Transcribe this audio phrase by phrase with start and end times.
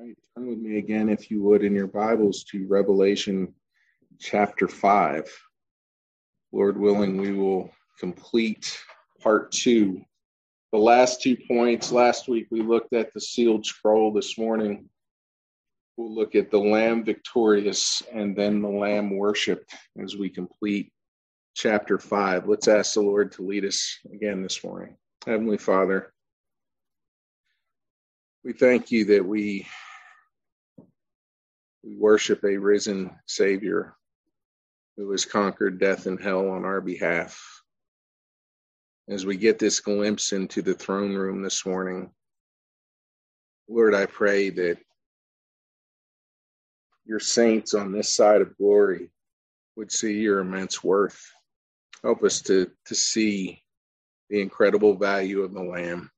[0.00, 3.52] Right, turn with me again, if you would, in your Bibles to Revelation
[4.20, 5.28] chapter 5.
[6.52, 8.78] Lord willing, we will complete
[9.20, 10.00] part two.
[10.70, 11.90] The last two points.
[11.90, 14.12] Last week we looked at the sealed scroll.
[14.12, 14.88] This morning
[15.96, 20.92] we'll look at the Lamb victorious and then the Lamb worshiped as we complete
[21.56, 22.46] chapter 5.
[22.46, 24.96] Let's ask the Lord to lead us again this morning.
[25.26, 26.12] Heavenly Father,
[28.44, 29.66] we thank you that we
[31.82, 33.96] we worship a risen Savior
[34.96, 37.40] who has conquered death and hell on our behalf.
[39.08, 42.10] As we get this glimpse into the throne room this morning,
[43.68, 44.78] Lord, I pray that
[47.06, 49.10] your saints on this side of glory
[49.76, 51.24] would see your immense worth.
[52.02, 53.62] Help us to, to see
[54.28, 56.10] the incredible value of the Lamb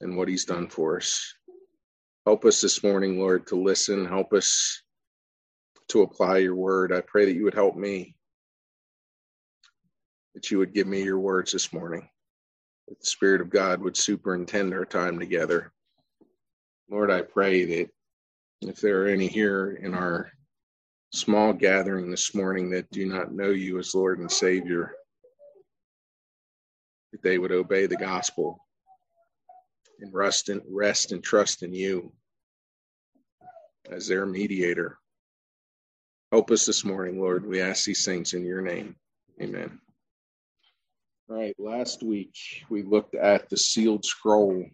[0.00, 1.34] and what he's done for us.
[2.24, 4.06] Help us this morning, Lord, to listen.
[4.06, 4.82] Help us
[5.88, 6.92] to apply your word.
[6.92, 8.14] I pray that you would help me,
[10.34, 12.08] that you would give me your words this morning,
[12.88, 15.72] that the Spirit of God would superintend our time together.
[16.90, 17.90] Lord, I pray that
[18.62, 20.30] if there are any here in our
[21.12, 24.92] small gathering this morning that do not know you as Lord and Savior,
[27.12, 28.58] that they would obey the gospel
[30.00, 32.12] and rest and rest and trust in you
[33.90, 34.98] as their mediator.
[36.30, 37.46] Help us this morning, Lord.
[37.46, 38.96] We ask these things in your name.
[39.40, 39.80] Amen.
[41.30, 42.34] All right, last week
[42.68, 44.66] we looked at the sealed scroll,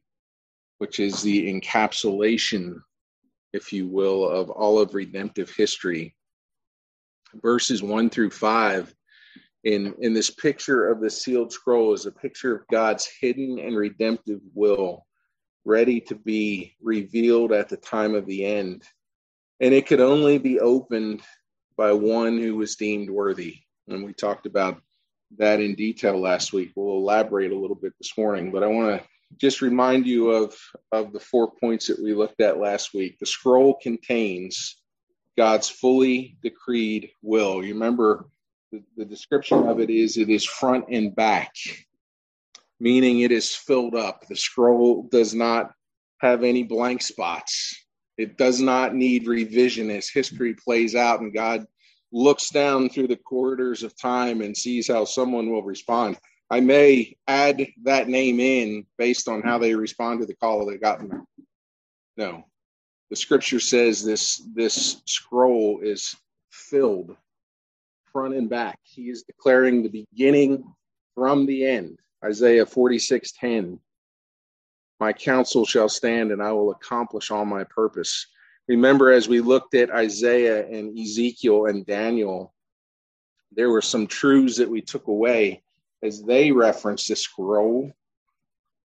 [0.78, 2.80] which is the encapsulation,
[3.52, 6.16] if you will, of all of redemptive history.
[7.40, 8.92] Verses one through five
[9.62, 13.76] in, in this picture of the sealed scroll is a picture of God's hidden and
[13.76, 15.06] redemptive will,
[15.64, 18.82] ready to be revealed at the time of the end.
[19.60, 21.22] And it could only be opened
[21.76, 23.58] by one who was deemed worthy.
[23.88, 24.80] And we talked about
[25.38, 26.72] that in detail last week.
[26.74, 30.56] We'll elaborate a little bit this morning, but I want to just remind you of,
[30.92, 33.18] of the four points that we looked at last week.
[33.18, 34.76] The scroll contains
[35.36, 37.64] God's fully decreed will.
[37.64, 38.26] You remember
[38.70, 41.52] the, the description of it is it is front and back,
[42.78, 44.26] meaning it is filled up.
[44.28, 45.72] The scroll does not
[46.20, 47.74] have any blank spots.
[48.16, 51.66] It does not need revision as history plays out and God
[52.14, 56.16] looks down through the corridors of time and sees how someone will respond.
[56.48, 60.78] I may add that name in based on how they respond to the call they
[60.78, 61.02] got.
[62.16, 62.44] No,
[63.10, 66.14] the scripture says this this scroll is
[66.50, 67.16] filled
[68.12, 68.78] front and back.
[68.84, 70.62] He is declaring the beginning
[71.16, 71.98] from the end.
[72.24, 73.80] Isaiah 46 10.
[75.00, 78.28] My counsel shall stand and I will accomplish all my purpose.
[78.68, 82.54] Remember, as we looked at Isaiah and Ezekiel and Daniel,
[83.52, 85.62] there were some truths that we took away
[86.02, 87.92] as they referenced the scroll.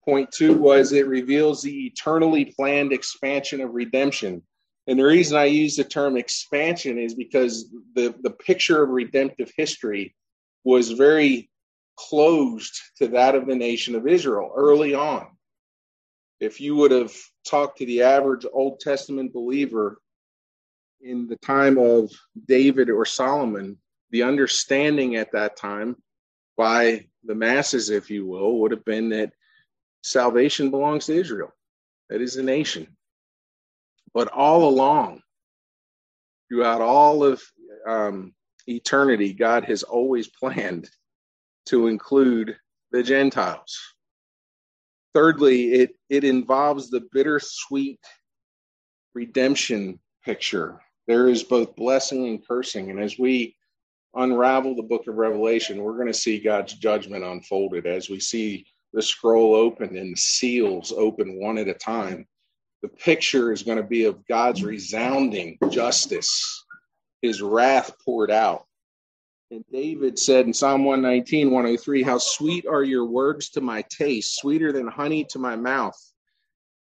[0.04, 4.42] Point two was it reveals the eternally planned expansion of redemption.
[4.86, 9.52] And the reason I use the term expansion is because the, the picture of redemptive
[9.56, 10.14] history
[10.64, 11.50] was very
[11.96, 15.28] closed to that of the nation of Israel early on
[16.42, 17.14] if you would have
[17.46, 19.98] talked to the average Old Testament believer
[21.00, 22.10] in the time of
[22.48, 23.78] David or Solomon,
[24.10, 25.94] the understanding at that time
[26.56, 29.32] by the masses, if you will, would have been that
[30.02, 31.54] salvation belongs to Israel.
[32.10, 32.88] That is the nation.
[34.12, 35.22] But all along,
[36.48, 37.40] throughout all of
[37.86, 38.34] um,
[38.66, 40.90] eternity, God has always planned
[41.66, 42.56] to include
[42.90, 43.91] the Gentiles.
[45.14, 48.00] Thirdly, it, it involves the bittersweet
[49.14, 50.80] redemption picture.
[51.06, 52.90] There is both blessing and cursing.
[52.90, 53.56] And as we
[54.14, 58.66] unravel the book of Revelation, we're going to see God's judgment unfolded as we see
[58.92, 62.26] the scroll open and the seals open one at a time.
[62.82, 66.64] The picture is going to be of God's resounding justice,
[67.22, 68.66] his wrath poured out.
[69.52, 74.38] And David said in Psalm 119, 103, How sweet are your words to my taste,
[74.38, 75.94] sweeter than honey to my mouth.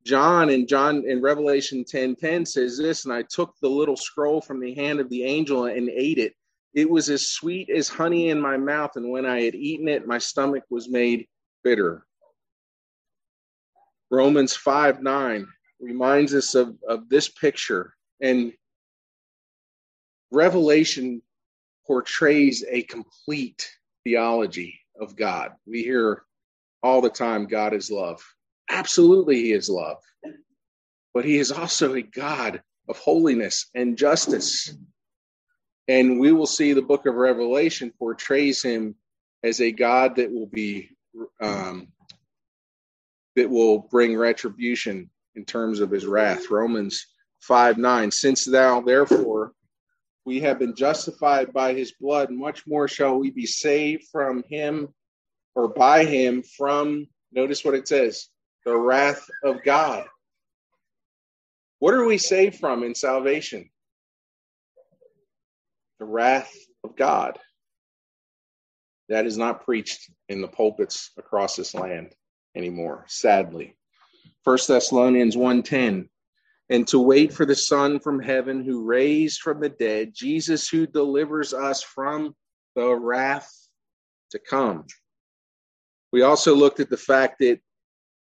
[0.04, 4.42] John in John in Revelation 10 10 says this, and I took the little scroll
[4.42, 6.34] from the hand of the angel and ate it.
[6.74, 10.06] It was as sweet as honey in my mouth, and when I had eaten it,
[10.06, 11.26] my stomach was made
[11.64, 12.06] bitter.
[14.12, 15.48] Romans 5 9
[15.80, 17.94] reminds us of, of this picture.
[18.22, 18.52] And
[20.32, 21.22] Revelation
[21.88, 23.70] portrays a complete
[24.06, 25.54] theology of God.
[25.68, 26.24] We hear
[26.84, 28.24] all the time God is love.
[28.70, 29.98] Absolutely, He is love.
[31.16, 34.76] but he is also a God of holiness and justice.
[35.88, 38.96] And we will see the book of Revelation portrays him
[39.44, 40.90] as a God that will be
[41.42, 41.90] um,
[43.36, 46.52] that will bring retribution in terms of his wrath.
[46.52, 47.08] Romans
[47.42, 48.12] 5 9.
[48.12, 49.54] Since thou therefore
[50.28, 54.94] we have been justified by his blood, much more shall we be saved from him
[55.56, 58.28] or by him from, notice what it says,
[58.66, 60.06] the wrath of God.
[61.80, 63.70] What are we saved from in salvation?
[66.00, 66.54] The wrath
[66.84, 67.40] of God.
[69.08, 72.14] That is not preached in the pulpits across this land
[72.54, 73.78] anymore, sadly.
[74.44, 76.10] 1 Thessalonians 1:10
[76.70, 80.86] and to wait for the Son from heaven who raised from the dead, Jesus who
[80.86, 82.36] delivers us from
[82.76, 83.50] the wrath
[84.32, 84.86] to come.
[86.12, 87.60] We also looked at the fact that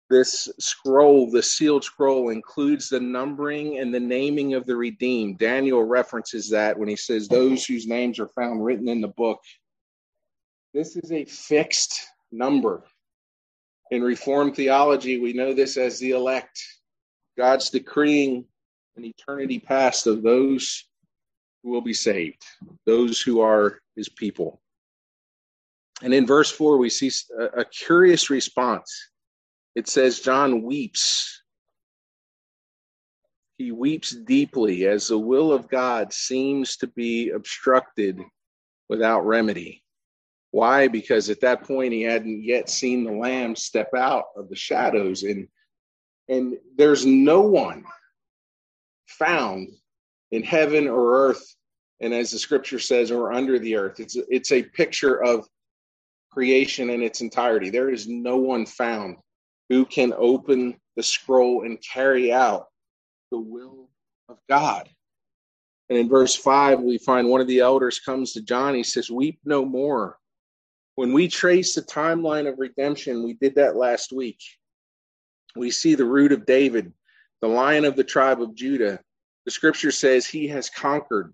[0.09, 5.37] this scroll, the sealed scroll, includes the numbering and the naming of the redeemed.
[5.37, 9.39] Daniel references that when he says, Those whose names are found written in the book.
[10.73, 12.01] This is a fixed
[12.31, 12.83] number.
[13.89, 16.61] In Reformed theology, we know this as the elect.
[17.37, 18.45] God's decreeing
[18.97, 20.85] an eternity past of those
[21.63, 22.43] who will be saved,
[22.85, 24.61] those who are his people.
[26.01, 27.11] And in verse 4, we see
[27.55, 29.09] a, curious response.
[29.75, 31.43] It says, John weeps.
[33.57, 38.19] He weeps deeply as the will of God seems to be obstructed
[38.89, 39.83] without remedy.
[40.49, 40.87] Why?
[40.87, 45.23] Because at that point he hadn't yet seen the lamb step out of the shadows
[45.23, 45.47] and
[46.31, 47.83] and there's no one
[49.05, 49.67] found
[50.31, 51.55] in heaven or earth,
[51.99, 53.99] and as the scripture says, or under the earth.
[53.99, 55.45] It's, it's a picture of
[56.31, 57.69] creation in its entirety.
[57.69, 59.17] There is no one found
[59.67, 62.67] who can open the scroll and carry out
[63.29, 63.89] the will
[64.29, 64.87] of God.
[65.89, 68.73] And in verse 5, we find one of the elders comes to John.
[68.73, 70.17] He says, Weep no more.
[70.95, 74.39] When we trace the timeline of redemption, we did that last week
[75.55, 76.93] we see the root of David,
[77.41, 78.99] the lion of the tribe of Judah.
[79.45, 81.33] The scripture says he has conquered.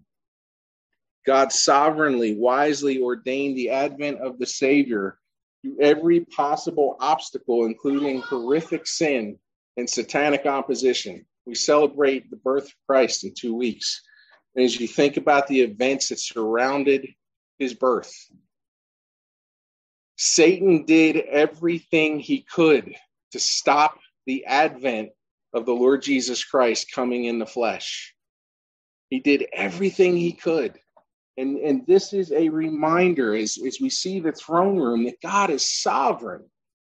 [1.26, 5.20] God sovereignly, wisely ordained the advent of the Savior
[5.62, 9.38] through every possible obstacle, including horrific sin
[9.76, 11.26] and satanic opposition.
[11.46, 14.02] We celebrate the birth of Christ in two weeks.
[14.56, 17.08] And as you think about the events that surrounded
[17.60, 18.14] his birth,
[20.16, 22.96] Satan did everything he could
[23.32, 25.10] to stop the advent
[25.54, 28.14] of the Lord Jesus Christ coming in the flesh.
[29.10, 30.78] He did everything he could.
[31.38, 35.50] And, and this is a reminder as, as we see the throne room that God
[35.50, 36.44] is sovereign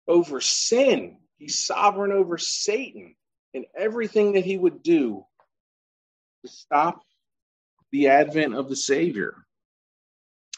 [0.09, 1.19] over sin.
[1.37, 3.15] He's sovereign over Satan
[3.53, 5.25] and everything that he would do
[6.45, 7.03] to stop
[7.93, 9.35] the advent of the Savior.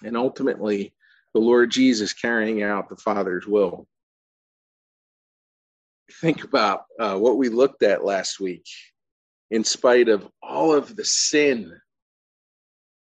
[0.04, 0.92] And ultimately,
[1.34, 3.88] the Lord Jesus carrying out the Father's will
[6.12, 8.66] think about uh, what we looked at last week,
[9.50, 11.72] in spite of all of the sin,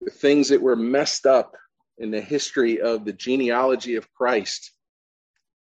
[0.02, 1.56] the things that were messed up
[1.98, 4.72] in the history of the genealogy of Christ,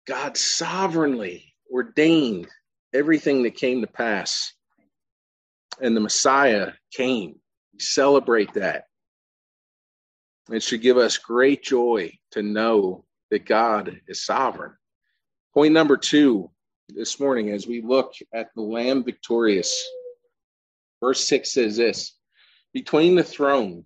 [0.07, 2.49] God sovereignly ordained
[2.93, 4.53] everything that came to pass.
[5.81, 7.37] And the Messiah came.
[7.73, 8.85] We celebrate that.
[10.51, 14.75] It should give us great joy to know that God is sovereign.
[15.55, 16.51] Point number two
[16.89, 19.89] this morning as we look at the Lamb victorious.
[21.01, 22.17] Verse 6 says this
[22.73, 23.85] Between the throne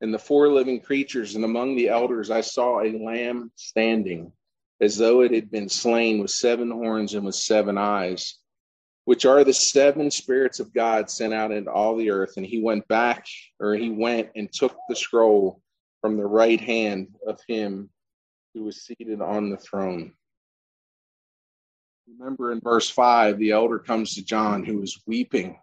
[0.00, 4.32] and the four living creatures and among the elders, I saw a lamb standing
[4.80, 8.38] as though it had been slain with seven horns and with seven eyes,
[9.04, 12.34] which are the seven spirits of God sent out into all the earth.
[12.36, 13.26] And he went back,
[13.60, 15.60] or he went and took the scroll
[16.00, 17.90] from the right hand of him
[18.54, 20.12] who was seated on the throne.
[22.16, 25.58] Remember in verse 5, the elder comes to John who is weeping.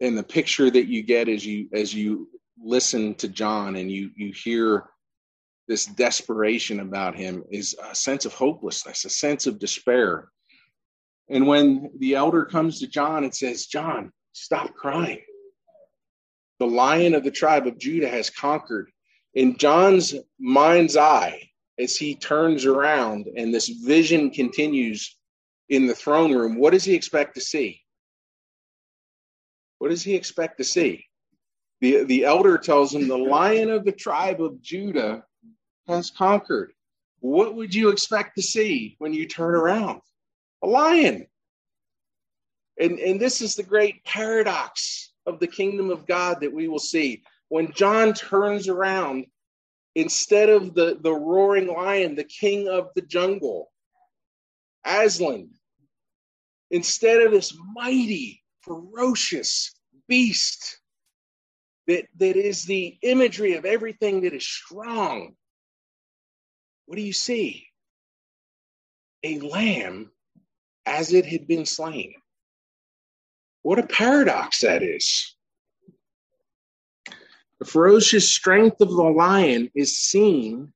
[0.00, 2.28] And the picture that you get as you as you
[2.62, 4.84] listen to John and you you hear
[5.68, 10.28] this desperation about him is a sense of hopelessness, a sense of despair.
[11.30, 15.22] And when the elder comes to John and says, John, stop crying.
[16.58, 18.90] The lion of the tribe of Judah has conquered.
[19.32, 25.16] In John's mind's eye, as he turns around and this vision continues
[25.68, 27.80] in the throne room, what does he expect to see?
[29.78, 31.06] What does he expect to see?
[31.80, 35.24] The, the elder tells him the lion of the tribe of Judah
[35.86, 36.72] has conquered.
[37.20, 40.00] What would you expect to see when you turn around?
[40.62, 41.26] A lion.
[42.78, 46.78] And, and this is the great paradox of the kingdom of God that we will
[46.78, 47.22] see.
[47.48, 49.26] When John turns around,
[49.94, 53.70] instead of the, the roaring lion, the king of the jungle,
[54.84, 55.50] Aslan,
[56.70, 59.74] instead of this mighty, ferocious
[60.08, 60.80] beast
[61.86, 65.34] that, that is the imagery of everything that is strong,
[66.86, 67.66] what do you see?
[69.22, 70.10] A lamb
[70.86, 72.14] as it had been slain.
[73.62, 75.34] What a paradox that is.
[77.64, 80.72] Ferocious strength of the lion is seen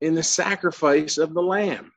[0.00, 1.92] in the sacrifice of the lamb.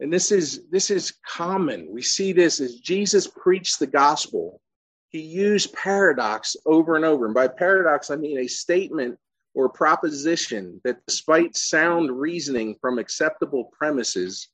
[0.00, 1.88] And this is this is common.
[1.90, 4.60] We see this as Jesus preached the gospel.
[5.08, 7.26] He used paradox over and over.
[7.26, 9.16] And by paradox, I mean a statement
[9.54, 14.48] or proposition that, despite sound reasoning from acceptable premises,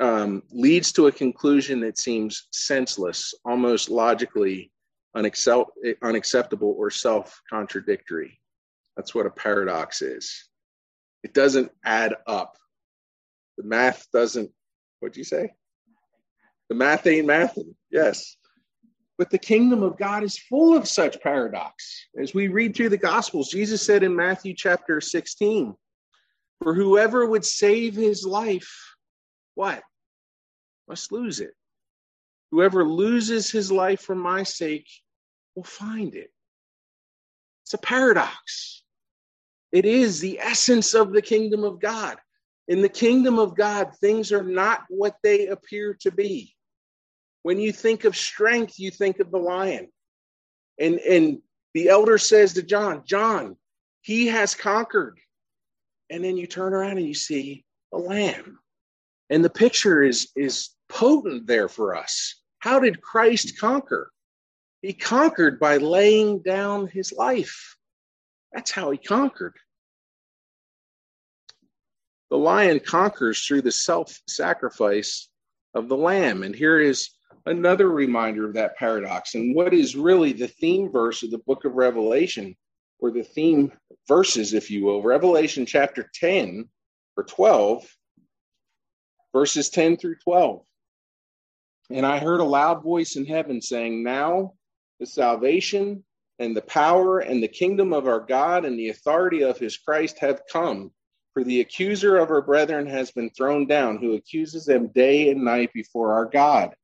[0.00, 4.72] um, leads to a conclusion that seems senseless, almost logically
[5.14, 5.70] unaccept-
[6.02, 8.40] unacceptable, or self contradictory.
[8.96, 10.48] That's what a paradox is.
[11.22, 12.56] It doesn't add up.
[13.58, 14.50] The math doesn't,
[15.00, 15.50] what'd you say?
[16.68, 17.74] The math ain't mathing.
[17.90, 18.36] Yes.
[19.18, 22.06] But the kingdom of God is full of such paradox.
[22.20, 25.74] As we read through the Gospels, Jesus said in Matthew chapter 16,
[26.62, 28.94] For whoever would save his life,
[29.54, 29.82] what?
[30.88, 31.54] Must lose it.
[32.50, 34.88] Whoever loses his life for my sake
[35.54, 36.30] will find it.
[37.64, 38.82] It's a paradox.
[39.72, 42.16] It is the essence of the kingdom of God.
[42.68, 46.54] In the kingdom of God, things are not what they appear to be.
[47.42, 49.88] When you think of strength, you think of the lion.
[50.78, 51.38] And, and
[51.74, 53.56] the elder says to John, John,
[54.02, 55.18] he has conquered.
[56.10, 58.58] And then you turn around and you see a lamb.
[59.30, 62.34] And the picture is, is potent there for us.
[62.58, 64.10] How did Christ conquer?
[64.82, 67.76] He conquered by laying down his life.
[68.52, 69.54] That's how he conquered.
[72.30, 75.28] The lion conquers through the self sacrifice
[75.74, 76.42] of the lamb.
[76.42, 77.10] And here is
[77.46, 81.64] another reminder of that paradox and what is really the theme verse of the book
[81.64, 82.56] of Revelation,
[82.98, 83.72] or the theme
[84.08, 85.02] verses, if you will.
[85.02, 86.68] Revelation chapter 10
[87.16, 87.86] or 12,
[89.32, 90.62] verses 10 through 12.
[91.90, 94.54] And I heard a loud voice in heaven saying, Now
[94.98, 96.04] the salvation
[96.38, 100.18] and the power and the kingdom of our God and the authority of his Christ
[100.18, 100.92] have come.
[101.32, 105.44] For the accuser of our brethren has been thrown down, who accuses them day and
[105.44, 106.74] night before our God.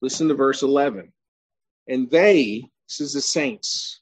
[0.00, 1.12] Listen to verse 11.
[1.88, 4.00] And they, this is the saints,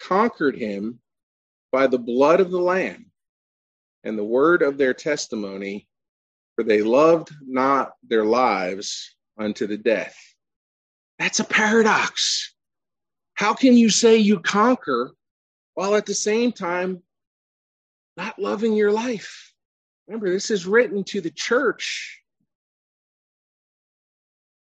[0.00, 1.00] conquered him
[1.72, 3.06] by the blood of the Lamb
[4.04, 5.88] and the word of their testimony,
[6.54, 10.16] for they loved not their lives unto the death.
[11.18, 12.54] That's a paradox.
[13.34, 15.12] How can you say you conquer
[15.74, 17.02] while at the same time
[18.16, 19.52] not loving your life?
[20.06, 22.20] Remember, this is written to the church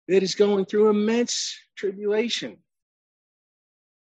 [0.09, 2.59] that is going through immense tribulation.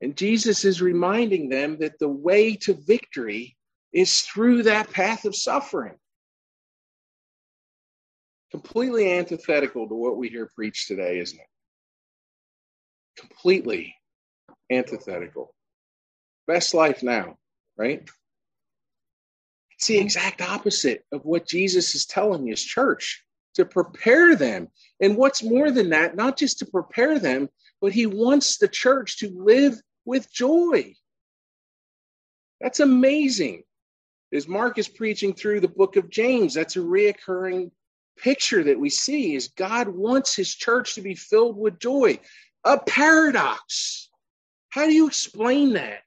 [0.02, 3.56] And Jesus is reminding them that the way to victory
[3.94, 5.96] is through that path of suffering.
[8.52, 11.48] Completely antithetical to what we hear preached today, isn't it?
[13.18, 13.96] Completely
[14.70, 15.56] antithetical.
[16.48, 17.38] Best life now,
[17.78, 18.08] right?
[19.72, 23.24] It's the exact opposite of what Jesus is telling his church
[23.56, 24.68] to prepare them.
[25.00, 27.50] And what's more than that, not just to prepare them,
[27.82, 30.94] but he wants the church to live with joy.
[32.60, 33.64] That's amazing.
[34.34, 37.72] As Mark is preaching through the book of James, that's a reoccurring
[38.18, 42.20] picture that we see is God wants his church to be filled with joy.
[42.64, 44.10] A paradox.
[44.70, 46.02] How do you explain that?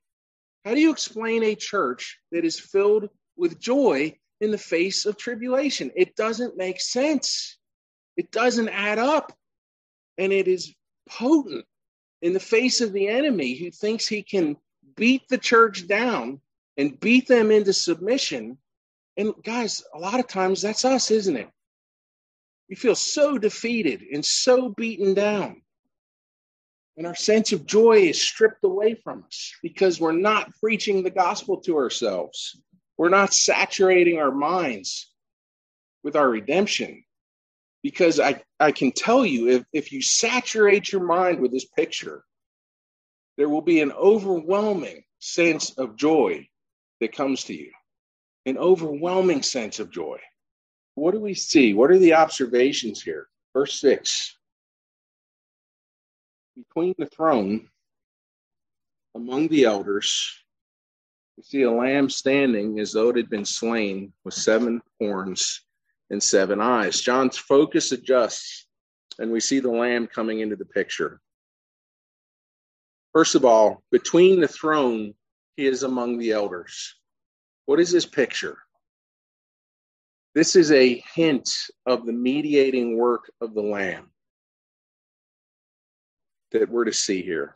[0.64, 5.16] How do you explain a church that is filled with joy in the face of
[5.16, 5.90] tribulation.
[5.96, 7.56] It doesn't make sense.
[8.16, 9.32] It doesn't add up.
[10.18, 10.74] And it is
[11.08, 11.64] potent
[12.22, 14.56] in the face of the enemy who thinks he can
[14.96, 16.40] beat the church down
[16.76, 18.58] and beat them into submission.
[19.16, 21.48] And guys, a lot of times that's us, isn't it?
[22.68, 25.62] We feel so defeated and so beaten down.
[26.96, 31.10] And our sense of joy is stripped away from us because we're not preaching the
[31.10, 32.60] gospel to ourselves.
[32.96, 35.10] We're not saturating our minds
[36.04, 37.04] with our redemption.
[37.82, 42.24] Because I, I can tell you, if, if you saturate your mind with this picture,
[43.36, 46.48] there will be an overwhelming sense of joy
[47.00, 47.72] that comes to you.
[48.46, 50.18] An overwhelming sense of joy.
[50.94, 51.74] What do we see?
[51.74, 53.28] What are the observations here?
[53.52, 54.36] Verse 6
[56.56, 57.68] between the throne
[59.14, 60.38] among the elders,
[61.36, 65.62] we see a lamb standing as though it had been slain with seven horns
[66.10, 67.00] and seven eyes.
[67.00, 68.66] John's focus adjusts,
[69.18, 71.20] and we see the lamb coming into the picture.
[73.12, 75.14] First of all, between the throne,
[75.56, 76.94] he is among the elders.
[77.66, 78.58] What is this picture?
[80.34, 81.48] This is a hint
[81.86, 84.10] of the mediating work of the Lamb
[86.50, 87.54] that we're to see here.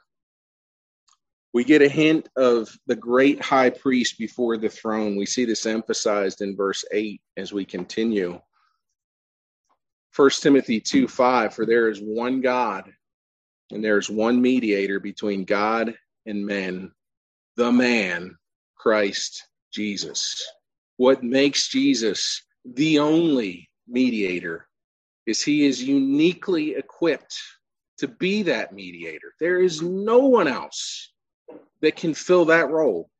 [1.52, 5.16] We get a hint of the great high priest before the throne.
[5.16, 8.40] We see this emphasized in verse 8 as we continue.
[10.14, 12.92] 1 Timothy 2 5, for there is one God,
[13.72, 15.94] and there is one mediator between God
[16.26, 16.92] and men,
[17.56, 18.36] the man,
[18.76, 20.46] Christ Jesus.
[20.96, 22.42] What makes Jesus
[22.74, 24.66] the only mediator
[25.26, 27.38] is he is uniquely equipped
[27.98, 29.34] to be that mediator.
[29.40, 31.12] There is no one else
[31.80, 33.10] that can fill that role.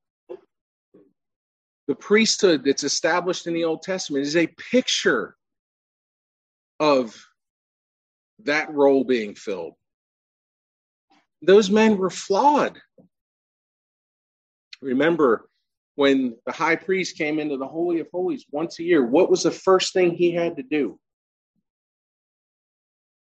[1.87, 5.37] The priesthood that's established in the Old Testament is a picture
[6.79, 7.17] of
[8.45, 9.75] that role being filled.
[11.43, 12.81] Those men were flawed.
[14.81, 15.48] Remember,
[15.99, 19.43] when the high priest came into the Holy of Holies once a year, what was
[19.43, 20.97] the first thing he had to do?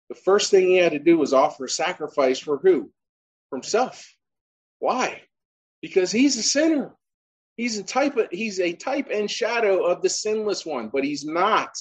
[0.09, 2.91] The first thing he had to do was offer a sacrifice for who?
[3.49, 4.07] For himself.
[4.77, 5.23] Why?
[5.81, 6.93] Because he's a sinner.
[7.57, 11.25] He's a type of, he's a type and shadow of the sinless one, but he's
[11.25, 11.75] not.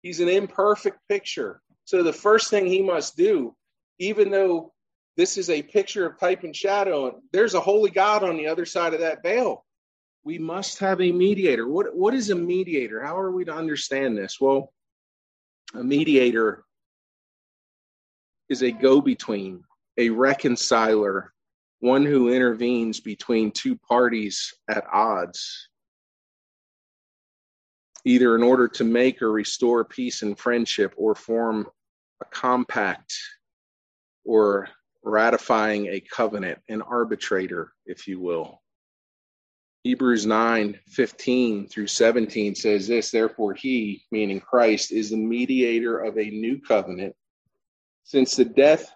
[0.00, 1.60] He's an imperfect picture.
[1.84, 3.54] So the first thing he must do,
[3.98, 4.72] even though
[5.18, 8.64] this is a picture of type and shadow, there's a holy God on the other
[8.64, 9.66] side of that veil
[10.24, 11.68] we must have a mediator.
[11.68, 13.02] What, what is a mediator?
[13.02, 14.40] How are we to understand this?
[14.40, 14.72] Well,
[15.74, 16.64] a mediator
[18.48, 19.64] is a go between,
[19.98, 21.32] a reconciler,
[21.80, 25.68] one who intervenes between two parties at odds,
[28.04, 31.66] either in order to make or restore peace and friendship or form
[32.20, 33.12] a compact
[34.24, 34.68] or
[35.02, 38.61] ratifying a covenant, an arbitrator, if you will.
[39.84, 46.16] Hebrews 9 15 through 17 says this Therefore, he, meaning Christ, is the mediator of
[46.18, 47.16] a new covenant,
[48.04, 48.94] since the death,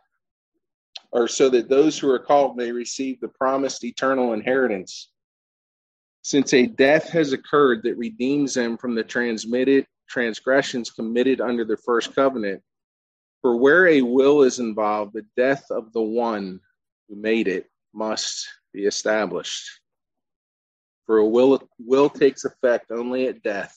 [1.10, 5.10] or so that those who are called may receive the promised eternal inheritance.
[6.22, 11.76] Since a death has occurred that redeems them from the transmitted transgressions committed under the
[11.76, 12.62] first covenant,
[13.42, 16.60] for where a will is involved, the death of the one
[17.08, 19.68] who made it must be established.
[21.06, 23.76] For a will, will takes effect only at death,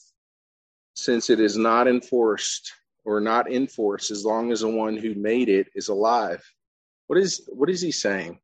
[0.96, 2.74] since it is not enforced
[3.06, 6.44] or not in force as long as the one who made it is alive.
[7.08, 8.40] What is what is he saying?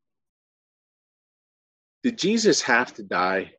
[2.02, 3.52] Did Jesus have to die?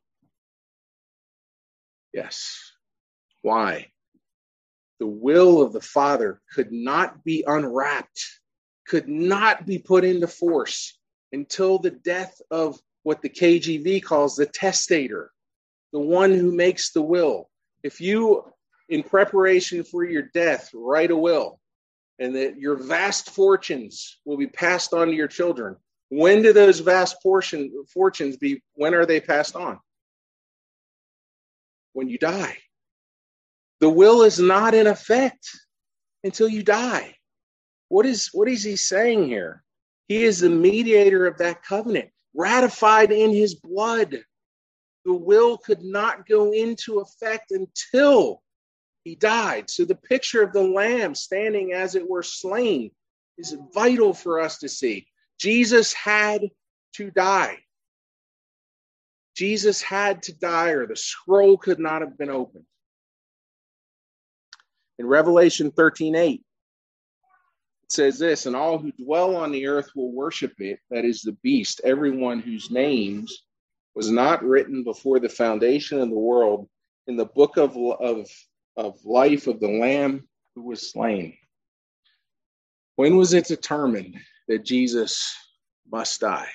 [2.12, 2.72] Yes.
[3.42, 3.88] Why?
[5.00, 8.20] The will of the Father could not be unwrapped,
[8.86, 10.98] could not be put into force
[11.32, 15.30] until the death of what the KJV calls the testator,
[15.92, 17.48] the one who makes the will.
[17.82, 18.44] If you,
[18.88, 21.60] in preparation for your death, write a will,
[22.18, 25.76] and that your vast fortunes will be passed on to your children,
[26.10, 28.62] when do those vast portion, fortunes be?
[28.74, 29.78] When are they passed on?
[31.92, 32.56] When you die.
[33.80, 35.48] The will is not in effect
[36.24, 37.14] until you die.
[37.88, 39.62] What is what is he saying here?
[40.08, 44.22] He is the mediator of that covenant ratified in his blood.
[45.04, 48.42] The will could not go into effect until
[49.04, 49.68] he died.
[49.68, 52.92] So the picture of the lamb standing as it were slain
[53.36, 55.06] is vital for us to see.
[55.38, 56.42] Jesus had
[56.94, 57.58] to die.
[59.36, 62.64] Jesus had to die, or the scroll could not have been opened.
[64.98, 66.42] In Revelation 13 8,
[67.88, 71.36] says this, and all who dwell on the earth will worship it, that is the
[71.42, 73.44] beast, everyone whose names
[73.94, 76.68] was not written before the foundation of the world
[77.06, 78.28] in the book of, of,
[78.76, 81.34] of life of the Lamb who was slain.
[82.96, 84.16] When was it determined
[84.48, 85.34] that Jesus
[85.90, 86.48] must die?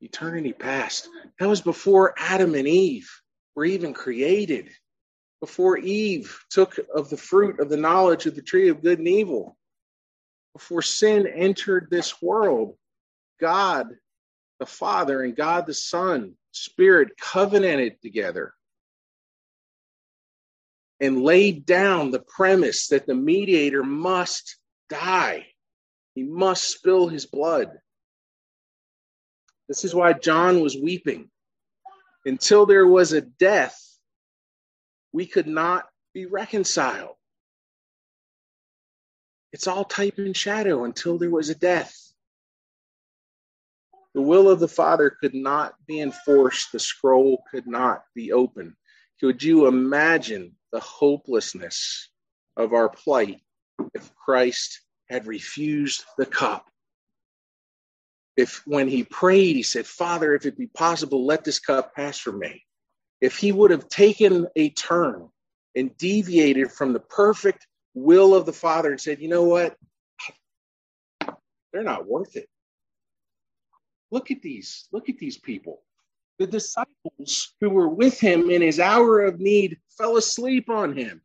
[0.00, 1.08] Eternity past.
[1.38, 3.10] That was before Adam and Eve
[3.54, 4.70] were even created,
[5.40, 9.08] before Eve took of the fruit of the knowledge of the tree of good and
[9.08, 9.56] evil
[10.52, 12.76] before sin entered this world,
[13.40, 13.88] God
[14.60, 18.52] the Father and God the Son, Spirit covenanted together
[21.00, 24.58] and laid down the premise that the mediator must
[24.90, 25.46] die.
[26.14, 27.70] He must spill his blood.
[29.66, 31.30] This is why John was weeping.
[32.26, 33.80] Until there was a death,
[35.12, 37.14] we could not be reconciled.
[39.52, 42.12] It's all type and shadow until there was a death.
[44.14, 48.74] The will of the Father could not be enforced, the scroll could not be opened.
[49.20, 52.08] Could you imagine the hopelessness
[52.56, 53.40] of our plight
[53.94, 56.66] if Christ had refused the cup?
[58.36, 62.18] If when he prayed, he said, Father, if it be possible, let this cup pass
[62.18, 62.64] from me.
[63.20, 65.28] If he would have taken a turn
[65.76, 69.76] and deviated from the perfect will of the Father and said, you know what?
[71.72, 72.48] They're not worth it.
[74.10, 74.88] Look at these.
[74.92, 75.82] Look at these people.
[76.38, 81.20] The disciples who were with him in his hour of need fell asleep on him.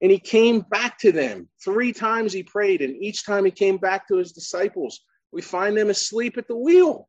[0.00, 1.48] And he came back to them.
[1.64, 5.00] Three times he prayed, and each time he came back to his disciples,
[5.32, 7.08] we find them asleep at the wheel.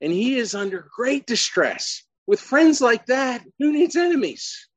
[0.00, 2.04] And he is under great distress.
[2.26, 4.68] With friends like that, who needs enemies?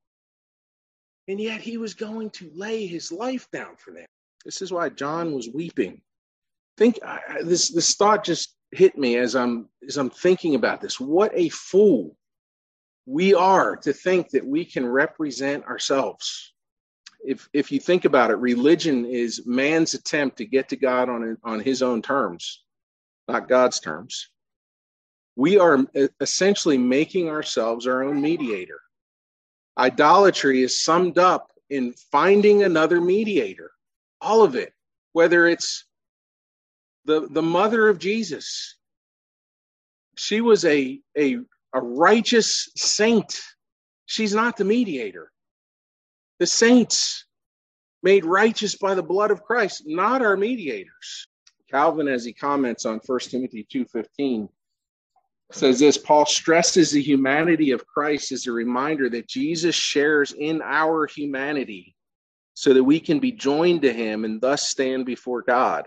[1.27, 4.05] And yet he was going to lay his life down for them.
[4.45, 6.01] This is why John was weeping.
[6.77, 10.99] Think I, this this thought just hit me as I'm as I'm thinking about this.
[10.99, 12.15] What a fool
[13.05, 16.53] we are to think that we can represent ourselves.
[17.25, 21.37] If if you think about it, religion is man's attempt to get to God on
[21.43, 22.63] on his own terms,
[23.27, 24.29] not God's terms
[25.37, 25.85] we are
[26.19, 28.81] essentially making ourselves our own mediator.
[29.77, 33.69] Idolatry is summed up in finding another mediator,
[34.19, 34.73] all of it,
[35.13, 35.85] whether it's
[37.05, 38.77] the, the mother of Jesus.
[40.15, 41.37] She was a, a,
[41.71, 43.39] a righteous saint.
[44.07, 45.31] She's not the mediator.
[46.39, 47.25] The saints
[48.01, 51.27] made righteous by the blood of Christ, not our mediators.
[51.69, 54.49] Calvin, as he comments on 1 Timothy 2.15,
[55.51, 60.61] says this Paul stresses the humanity of Christ as a reminder that Jesus shares in
[60.61, 61.95] our humanity
[62.53, 65.85] so that we can be joined to him and thus stand before God.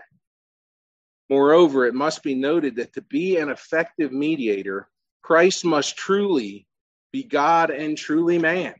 [1.29, 4.89] Moreover, it must be noted that to be an effective mediator,
[5.21, 6.65] Christ must truly
[7.11, 8.73] be God and truly man.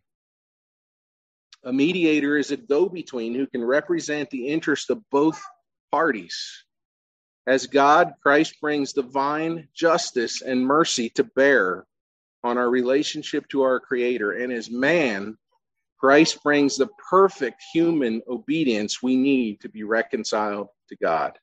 [1.63, 5.41] A mediator is a go between who can represent the interest of both
[5.91, 6.65] parties.
[7.48, 11.86] As God, Christ brings divine justice and mercy to bear
[12.44, 14.32] on our relationship to our Creator.
[14.34, 15.38] And as man,
[16.00, 21.38] Christ brings the perfect human obedience we need to be reconciled to God.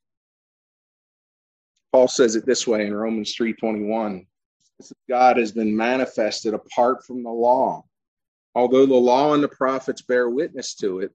[1.92, 4.26] Paul says it this way in Romans 3:21.
[5.08, 7.84] God has been manifested apart from the law.
[8.54, 11.12] Although the law and the prophets bear witness to it,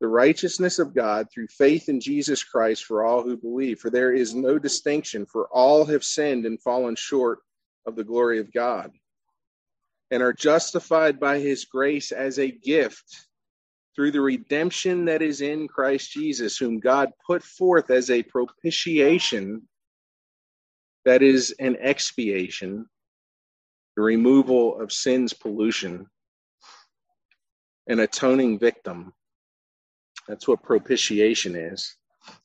[0.00, 3.78] the righteousness of God through faith in Jesus Christ for all who believe.
[3.78, 7.40] For there is no distinction, for all have sinned and fallen short
[7.86, 8.90] of the glory of God,
[10.10, 13.26] and are justified by his grace as a gift
[13.94, 19.62] through the redemption that is in Christ Jesus, whom God put forth as a propitiation,
[21.04, 22.86] that is, an expiation,
[23.96, 26.06] the removal of sin's pollution,
[27.86, 29.12] an atoning victim
[30.28, 31.96] that's what propitiation is,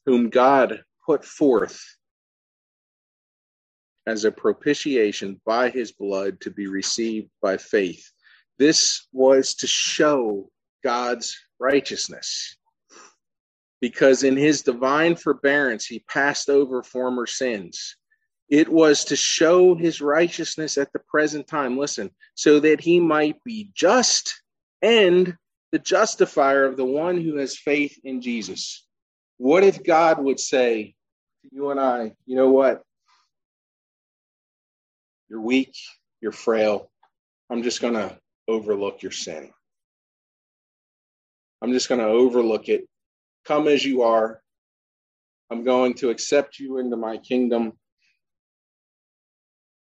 [0.06, 1.82] whom God put forth
[4.06, 8.12] as a propitiation by his blood to be received by faith.
[8.58, 10.50] This was to show
[10.84, 12.58] God's righteousness.
[13.82, 17.96] Because in his divine forbearance, he passed over former sins.
[18.50, 23.42] It was to show his righteousness at the present time, listen, so that he might
[23.44, 24.42] be just
[24.82, 25.36] and
[25.72, 28.86] the justifier of the one who has faith in Jesus.
[29.38, 30.96] What if God would say
[31.44, 32.82] to you and I, you know what?
[35.30, 35.76] You're weak,
[36.22, 36.90] you're frail.
[37.50, 39.52] I'm just going to overlook your sin.
[41.62, 42.88] I'm just going to overlook it.
[43.46, 44.42] Come as you are.
[45.52, 47.74] I'm going to accept you into my kingdom.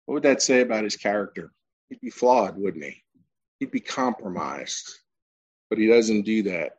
[0.05, 1.51] What would that say about his character?
[1.89, 3.03] He'd be flawed, wouldn't he?
[3.59, 5.00] He'd be compromised
[5.71, 6.73] but he doesn't do that.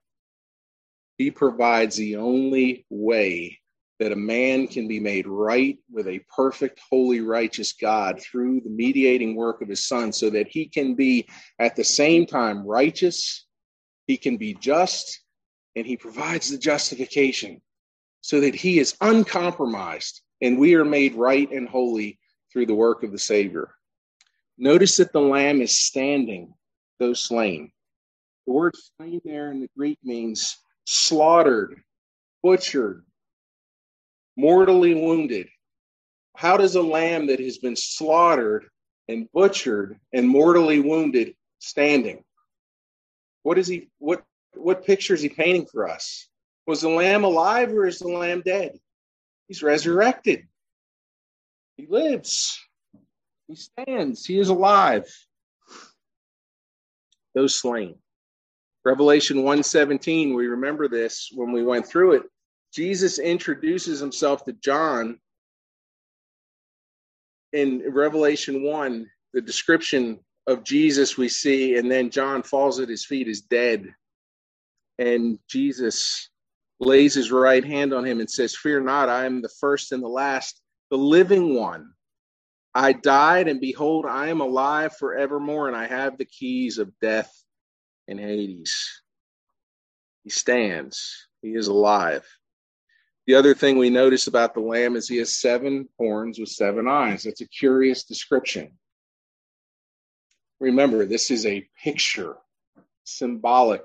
[1.16, 3.58] He provides the only way
[3.98, 8.68] that a man can be made right with a perfect, holy, righteous God through the
[8.68, 11.26] mediating work of his son, so that he can be
[11.58, 13.46] at the same time righteous,
[14.06, 15.22] he can be just,
[15.74, 17.62] and he provides the justification
[18.20, 22.18] so that he is uncompromised and we are made right and holy
[22.52, 23.74] through the work of the Savior.
[24.58, 26.52] Notice that the Lamb is standing,
[26.98, 27.72] though slain.
[28.46, 31.80] The word slain there in the Greek means slaughtered,
[32.42, 33.04] butchered,
[34.36, 35.48] mortally wounded.
[36.36, 38.66] How does a lamb that has been slaughtered
[39.08, 42.24] and butchered and mortally wounded standing?
[43.42, 44.24] What is he what
[44.54, 46.28] what picture is he painting for us?
[46.66, 48.78] Was the lamb alive or is the lamb dead?
[49.48, 50.46] He's resurrected.
[51.76, 52.60] He lives.
[53.48, 54.24] He stands.
[54.24, 55.06] He is alive.
[57.34, 58.01] Those slain.
[58.84, 62.22] Revelation 117, we remember this when we went through it.
[62.74, 65.18] Jesus introduces himself to John
[67.52, 73.04] in Revelation 1, the description of Jesus we see, and then John falls at his
[73.04, 73.86] feet is dead.
[74.98, 76.30] And Jesus
[76.80, 80.02] lays his right hand on him and says, Fear not, I am the first and
[80.02, 81.92] the last, the living one.
[82.74, 87.41] I died, and behold, I am alive forevermore, and I have the keys of death
[88.08, 89.02] and Hades.
[90.24, 92.26] He stands, he is alive.
[93.26, 96.88] The other thing we notice about the lamb is he has seven horns with seven
[96.88, 97.22] eyes.
[97.22, 98.72] That's a curious description.
[100.60, 102.36] Remember, this is a picture,
[103.04, 103.82] symbolic.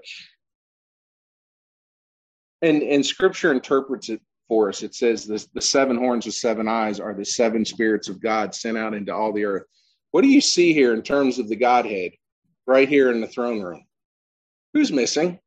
[2.61, 4.81] And, and scripture interprets it for us.
[4.81, 8.55] It says this, the seven horns with seven eyes are the seven spirits of God
[8.55, 9.63] sent out into all the earth.
[10.11, 12.13] What do you see here in terms of the Godhead
[12.65, 13.83] right here in the throne room?
[14.77, 15.39] Who's missing?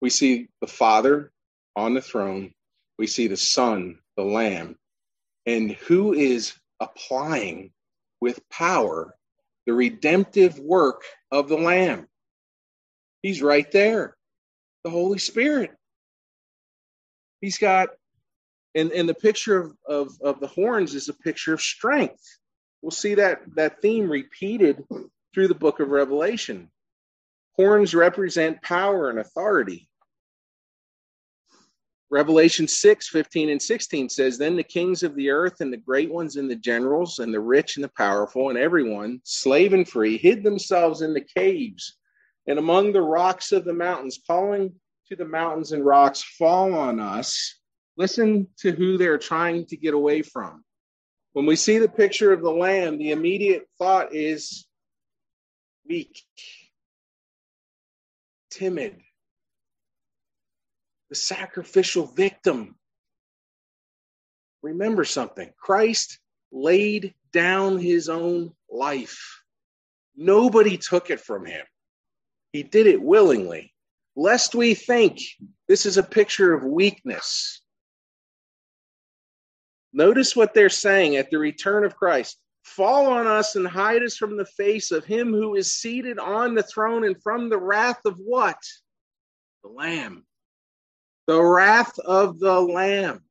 [0.00, 1.30] We see the Father
[1.76, 2.52] on the throne,
[2.98, 4.74] we see the Son, the Lamb,
[5.46, 7.70] and who is applying
[8.20, 9.14] with power
[9.64, 12.08] the redemptive work of the Lamb?
[13.22, 14.16] He's right there,
[14.82, 15.70] the Holy Spirit.
[17.40, 17.90] He's got,
[18.74, 22.24] and, and the picture of, of, of the horns is a picture of strength.
[22.82, 24.82] We'll see that, that theme repeated
[25.32, 26.70] through the book of Revelation.
[27.56, 29.88] Horns represent power and authority.
[32.10, 36.10] Revelation 6, 15 and 16 says, Then the kings of the earth and the great
[36.10, 40.16] ones and the generals and the rich and the powerful and everyone, slave and free,
[40.16, 41.96] hid themselves in the caves
[42.46, 44.72] and among the rocks of the mountains, calling
[45.08, 47.58] to the mountains and rocks, Fall on us.
[47.96, 50.64] Listen to who they're trying to get away from.
[51.32, 54.66] When we see the picture of the lamb, the immediate thought is
[55.88, 56.22] weak,
[58.56, 58.96] timid,
[61.10, 62.74] the sacrificial victim.
[64.62, 66.18] Remember something Christ
[66.50, 69.42] laid down his own life.
[70.16, 71.64] Nobody took it from him.
[72.52, 73.74] He did it willingly,
[74.16, 75.20] lest we think
[75.68, 77.60] this is a picture of weakness.
[79.92, 84.16] Notice what they're saying at the return of Christ fall on us and hide us
[84.16, 88.00] from the face of him who is seated on the throne and from the wrath
[88.04, 88.58] of what?
[89.62, 90.26] The Lamb.
[91.28, 93.22] The wrath of the Lamb.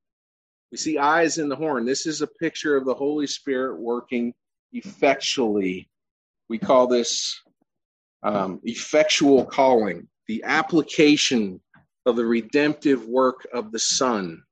[0.72, 1.86] We see eyes in the horn.
[1.86, 4.34] This is a picture of the Holy Spirit working
[4.72, 5.90] effectually.
[6.50, 7.40] We call this
[8.24, 11.60] um, effectual calling, the application
[12.06, 14.44] of the redemptive work of the Son.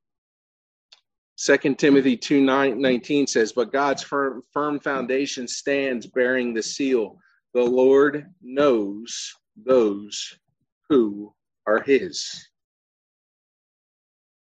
[1.36, 7.18] 2 Timothy 2 9, 19 says, But God's firm, firm foundation stands bearing the seal.
[7.54, 10.38] The Lord knows those
[10.88, 11.34] who
[11.66, 12.48] are his.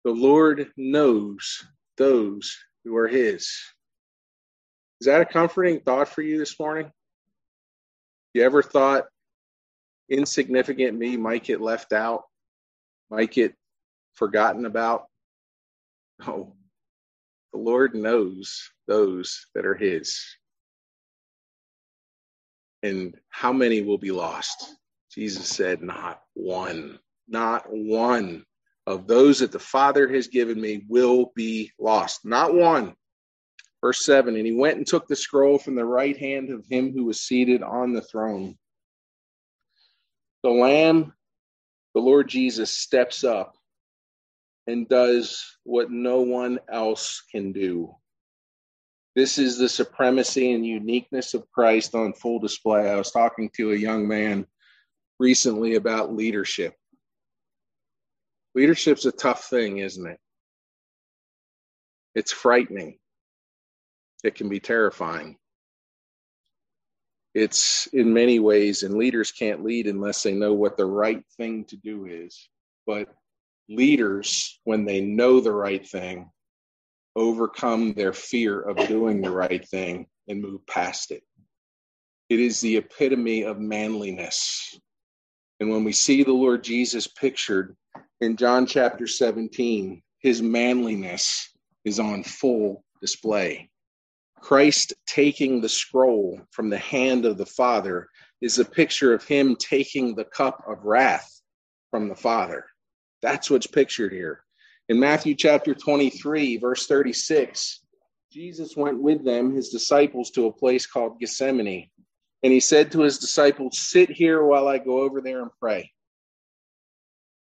[0.05, 1.65] The Lord knows
[1.97, 3.51] those who are his.
[5.01, 6.91] Is that a comforting thought for you this morning?
[8.35, 9.07] You ever thought
[10.09, 12.25] insignificant me might get left out,
[13.11, 13.55] might get
[14.15, 15.07] forgotten about?
[16.27, 16.55] No.
[17.57, 20.23] The Lord knows those that are his.
[22.83, 24.77] And how many will be lost?
[25.11, 26.99] Jesus said, Not one.
[27.27, 28.45] Not one
[28.87, 32.27] of those that the Father has given me will be lost.
[32.27, 32.95] Not one.
[33.81, 36.93] Verse 7 And he went and took the scroll from the right hand of him
[36.93, 38.59] who was seated on the throne.
[40.43, 41.15] The Lamb,
[41.95, 43.57] the Lord Jesus, steps up
[44.67, 47.95] and does what no one else can do.
[49.15, 52.91] This is the supremacy and uniqueness of Christ on full display.
[52.91, 54.47] I was talking to a young man
[55.19, 56.75] recently about leadership
[58.57, 60.19] Leadership's a tough thing, isn't it?
[62.15, 62.97] It's frightening.
[64.25, 65.37] It can be terrifying.
[67.35, 71.67] It's in many ways, and leaders can't lead unless they know what the right thing
[71.67, 72.49] to do is.
[72.87, 73.09] But
[73.69, 76.31] leaders, when they know the right thing,
[77.17, 81.23] overcome their fear of doing the right thing and move past it.
[82.29, 84.71] It is the epitome of manliness
[85.61, 87.77] And when we see the Lord Jesus pictured
[88.21, 91.51] in John chapter 17, his manliness
[91.85, 93.71] is on full display.
[94.41, 98.09] Christ taking the scroll from the hand of the Father
[98.41, 101.41] is a picture of him taking the cup of wrath
[101.91, 102.67] from the Father.
[103.27, 104.45] That's what's pictured here.
[104.89, 107.81] In Matthew chapter 23, verse 36,
[108.31, 111.91] Jesus went with them, his disciples, to a place called Gethsemane.
[112.45, 115.91] And he said to his disciples, Sit here while I go over there and pray.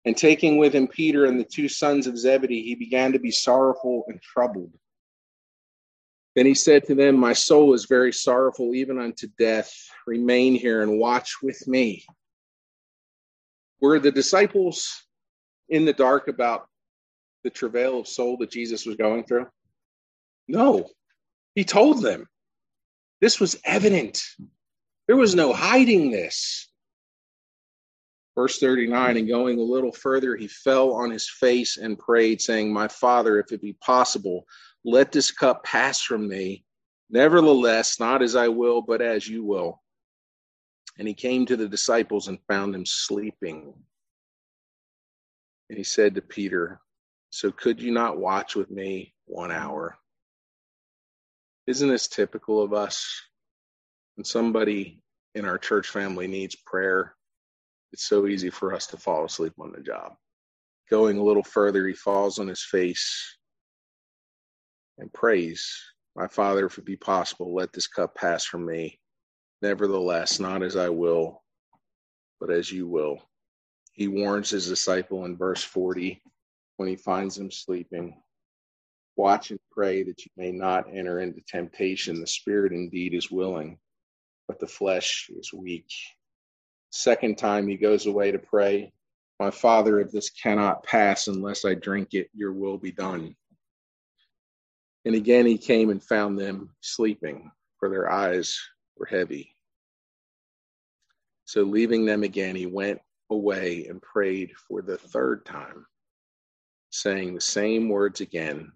[0.07, 3.31] And taking with him Peter and the two sons of Zebedee, he began to be
[3.31, 4.73] sorrowful and troubled.
[6.35, 9.71] Then he said to them, My soul is very sorrowful, even unto death.
[10.07, 12.07] Remain here and watch with me.
[13.83, 15.05] Were the disciples
[15.69, 16.69] in the dark about
[17.45, 19.47] the travail of soul that Jesus was going through?
[20.47, 20.89] No,
[21.55, 22.27] he told them.
[23.21, 24.23] This was evident.
[25.07, 26.69] There was no hiding this.
[28.35, 32.73] Verse 39 And going a little further, he fell on his face and prayed, saying,
[32.73, 34.45] My Father, if it be possible,
[34.85, 36.65] let this cup pass from me.
[37.11, 39.83] Nevertheless, not as I will, but as you will.
[40.99, 43.75] And he came to the disciples and found them sleeping.
[45.69, 46.81] And he said to Peter,
[47.31, 49.97] So could you not watch with me one hour?
[51.67, 53.23] Isn't this typical of us?
[54.17, 55.03] When somebody
[55.35, 57.15] in our church family needs prayer,
[57.93, 60.15] it's so easy for us to fall asleep on the job.
[60.91, 63.37] Going a little further, he falls on his face
[64.99, 65.75] and prays,
[66.17, 68.99] My Father, if it be possible, let this cup pass from me.
[69.63, 71.43] Nevertheless, not as I will,
[72.41, 73.23] but as you will.
[73.99, 76.23] He warns his disciple in verse 40
[76.77, 78.23] when he finds him sleeping
[79.17, 82.21] Watch and pray that you may not enter into temptation.
[82.21, 83.77] The spirit indeed is willing,
[84.47, 85.91] but the flesh is weak.
[86.91, 88.93] Second time he goes away to pray,
[89.41, 93.35] My Father, if this cannot pass unless I drink it, your will be done.
[95.07, 98.57] And again he came and found them sleeping, for their eyes
[98.97, 99.57] were heavy.
[101.47, 105.87] So leaving them again, he went away and prayed for the third time,
[106.91, 108.73] saying the same words again.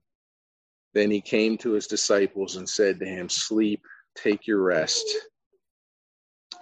[0.95, 3.83] Then he came to his disciples and said to him, Sleep,
[4.15, 5.07] take your rest.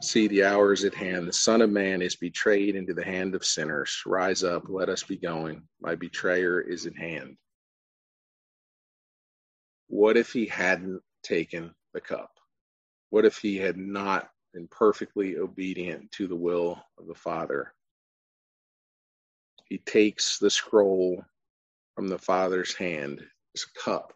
[0.02, 1.28] See, the hour is at hand.
[1.28, 4.00] The Son of Man is betrayed into the hand of sinners.
[4.06, 5.62] Rise up, let us be going.
[5.80, 7.36] My betrayer is at hand.
[9.88, 12.30] What if he hadn't taken the cup?
[13.10, 17.74] What if he had not been perfectly obedient to the will of the Father?
[19.70, 21.24] He takes the scroll
[21.94, 23.22] from the Father's hand,
[23.54, 24.12] this cup,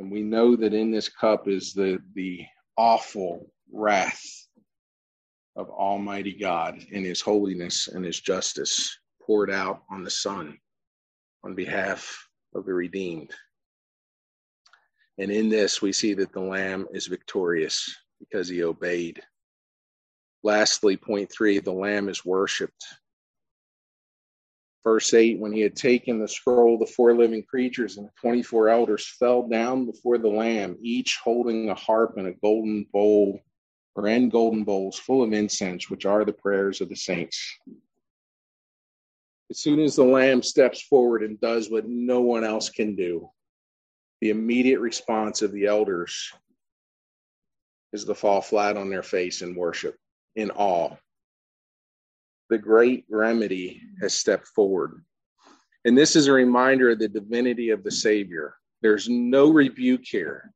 [0.00, 2.44] and we know that in this cup is the, the
[2.76, 4.48] awful wrath
[5.54, 10.58] of Almighty God in His holiness and His justice poured out on the Son
[11.44, 13.30] on behalf of the redeemed.
[15.16, 19.22] And in this, we see that the Lamb is victorious because he obeyed.
[20.42, 22.84] Lastly, point three the Lamb is worshiped
[24.84, 28.68] Verse 8 When he had taken the scroll, the four living creatures and the 24
[28.68, 33.40] elders fell down before the Lamb, each holding a harp and a golden bowl,
[33.96, 37.58] or and golden bowls full of incense, which are the prayers of the saints.
[39.50, 43.30] As soon as the Lamb steps forward and does what no one else can do,
[44.20, 46.32] the immediate response of the elders
[47.92, 49.96] is to fall flat on their face in worship,
[50.34, 50.96] in awe
[52.50, 55.02] the great remedy has stepped forward.
[55.84, 58.54] And this is a reminder of the divinity of the Savior.
[58.82, 60.52] There's no rebuke here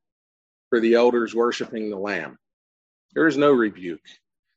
[0.69, 2.39] for the elders worshiping the Lamb.
[3.15, 4.05] There is no rebuke.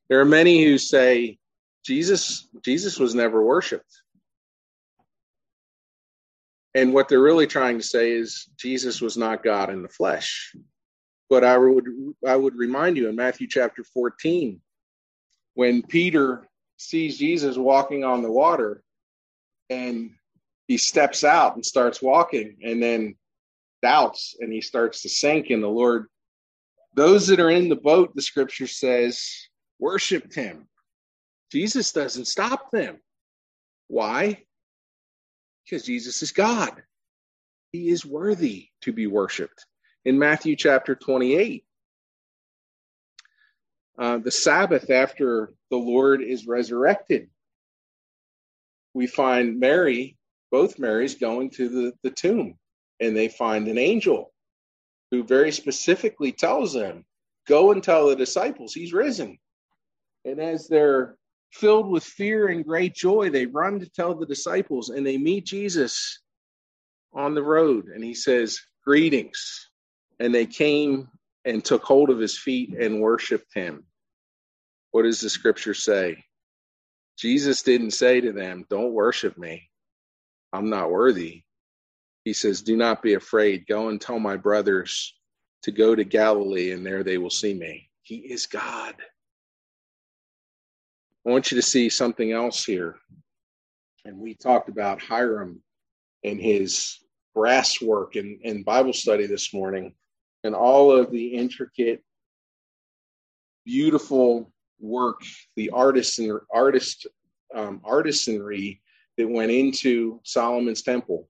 [0.10, 1.40] There are many who say
[1.86, 4.02] Jesus Jesus was never worshiped.
[6.74, 10.54] And what they're really trying to say is Jesus was not God in the flesh.
[11.30, 11.88] But I would
[12.28, 14.62] I would remind you in Matthew chapter 14
[15.54, 16.48] when Peter
[16.82, 18.84] sees Jesus walking on the water
[19.70, 20.12] and
[20.68, 23.16] he steps out and starts walking and then
[23.82, 26.08] doubts and he starts to sink and the Lord.
[26.96, 29.30] Those that are in the boat, the scripture says,
[29.80, 30.68] worshiped him.
[31.52, 33.00] Jesus doesn't stop them.
[33.88, 34.44] Why?
[35.64, 36.82] Because Jesus is God.
[37.72, 39.66] He is worthy to be worshiped.
[40.04, 41.64] In Matthew chapter 28,
[43.98, 47.30] uh, the Sabbath after the Lord is resurrected.
[48.94, 50.18] We find Mary,
[50.52, 52.56] both Marys, going to the, the tomb,
[53.00, 54.34] and they find an angel
[55.12, 57.06] who very specifically tells them,
[57.48, 59.38] Go and tell the disciples he's risen.
[60.26, 61.16] And as they're
[61.52, 65.46] filled with fear and great joy, they run to tell the disciples and they meet
[65.46, 66.22] Jesus
[67.14, 67.88] on the road.
[67.88, 69.70] And he says, Greetings.
[70.20, 71.10] And they came
[71.46, 73.84] and took hold of his feet and worshiped him.
[74.92, 76.24] What does the scripture say?
[77.18, 79.70] Jesus didn't say to them, Don't worship me.
[80.54, 81.44] I'm not worthy.
[82.24, 83.68] He says, Do not be afraid.
[83.68, 85.16] Go and tell my brothers
[85.64, 87.90] to go to Galilee, and there they will see me.
[88.04, 88.96] He is God.
[91.26, 92.96] I want you to see something else here.
[94.06, 95.62] And we talked about Hiram
[96.24, 96.98] and his
[97.36, 99.94] brass work in, in Bible study this morning,
[100.44, 102.04] and all of the intricate,
[103.66, 105.22] beautiful work,
[105.56, 107.08] the artisan, artist,
[107.54, 108.80] um, artisanry
[109.18, 111.28] that went into Solomon's temple.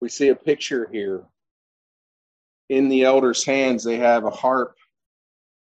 [0.00, 1.24] We see a picture here.
[2.68, 4.76] In the elders' hands, they have a harp,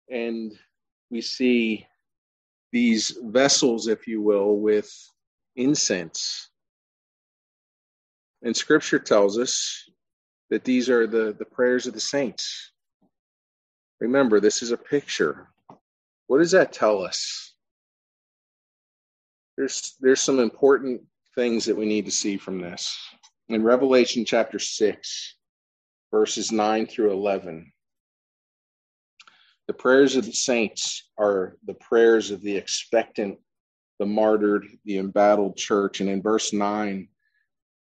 [0.10, 0.54] and
[1.10, 1.88] we see
[2.72, 4.90] these vessels, if you will, with
[5.56, 6.50] incense.
[8.44, 9.90] And scripture tells us
[10.52, 12.72] that these are the, the prayers of the saints.
[14.00, 15.48] Remember, this is a picture.
[16.28, 17.56] What does that tell us?
[19.58, 21.02] There's there's some important
[21.36, 22.98] things that we need to see from this.
[23.48, 25.36] In Revelation chapter 6,
[26.12, 27.72] verses 9 through 11,
[29.68, 33.38] the prayers of the saints are the prayers of the expectant,
[34.00, 36.02] the martyred, the embattled church.
[36.02, 37.08] And in verse 9,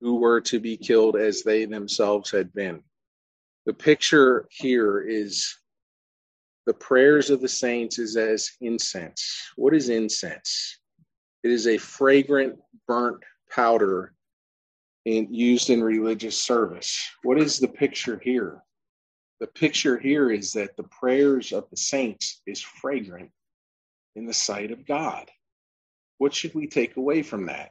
[0.00, 2.82] who were to be killed as they themselves had been.
[3.64, 5.56] The picture here is
[6.66, 9.52] the prayers of the saints is as incense.
[9.56, 10.78] What is incense?
[11.42, 14.14] It is a fragrant burnt powder
[15.04, 17.08] in, used in religious service.
[17.22, 18.62] What is the picture here?
[19.38, 23.30] The picture here is that the prayers of the saints is fragrant
[24.16, 25.30] in the sight of God.
[26.18, 27.70] What should we take away from that?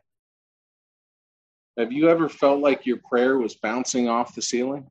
[1.78, 4.90] Have you ever felt like your prayer was bouncing off the ceiling?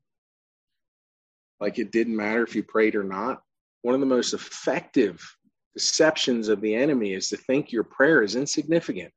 [1.60, 3.42] Like it didn't matter if you prayed or not?
[3.82, 5.20] One of the most effective
[5.74, 9.12] deceptions of the enemy is to think your prayer is insignificant.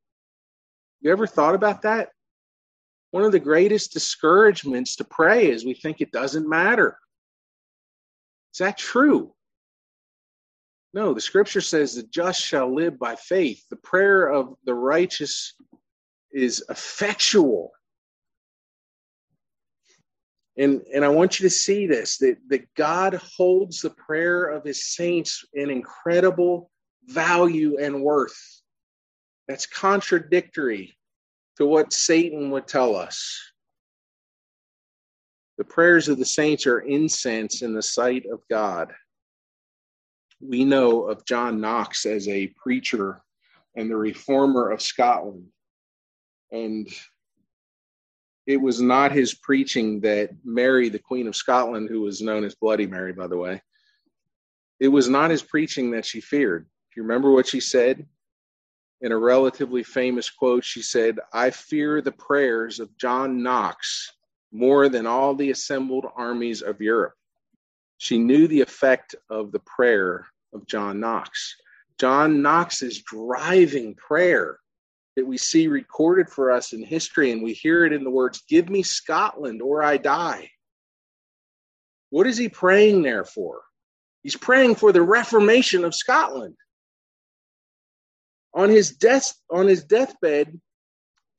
[1.02, 2.10] You ever thought about that?
[3.12, 6.98] One of the greatest discouragements to pray is we think it doesn't matter.
[8.54, 9.34] Is that true?
[10.94, 13.64] No, the scripture says the just shall live by faith.
[13.70, 15.54] The prayer of the righteous
[16.32, 17.72] is effectual.
[20.58, 24.64] And, and I want you to see this that, that God holds the prayer of
[24.64, 26.72] his saints in incredible
[27.06, 28.38] value and worth.
[29.48, 30.98] That's contradictory
[31.58, 33.40] to what Satan would tell us.
[35.58, 38.94] The prayers of the saints are incense in the sight of God
[40.40, 43.22] we know of John Knox as a preacher
[43.76, 45.48] and the reformer of Scotland.
[46.52, 46.88] And
[48.46, 52.56] it was not his preaching that Mary, the Queen of Scotland, who was known as
[52.56, 53.62] Bloody Mary, by the way,
[54.80, 56.64] it was not his preaching that she feared.
[56.64, 58.06] Do you remember what she said?
[59.02, 64.12] In a relatively famous quote, she said, I fear the prayers of John Knox
[64.52, 67.14] more than all the assembled armies of Europe.
[67.98, 71.56] She knew the effect of the prayer of John Knox.
[72.00, 74.60] John Knox's driving prayer
[75.18, 78.44] that we see recorded for us in history, and we hear it in the words,
[78.48, 80.52] Give me Scotland or I die.
[82.12, 83.62] What is he praying there for?
[84.22, 86.56] He's praying for the reformation of Scotland.
[88.54, 90.62] On his death on his deathbed,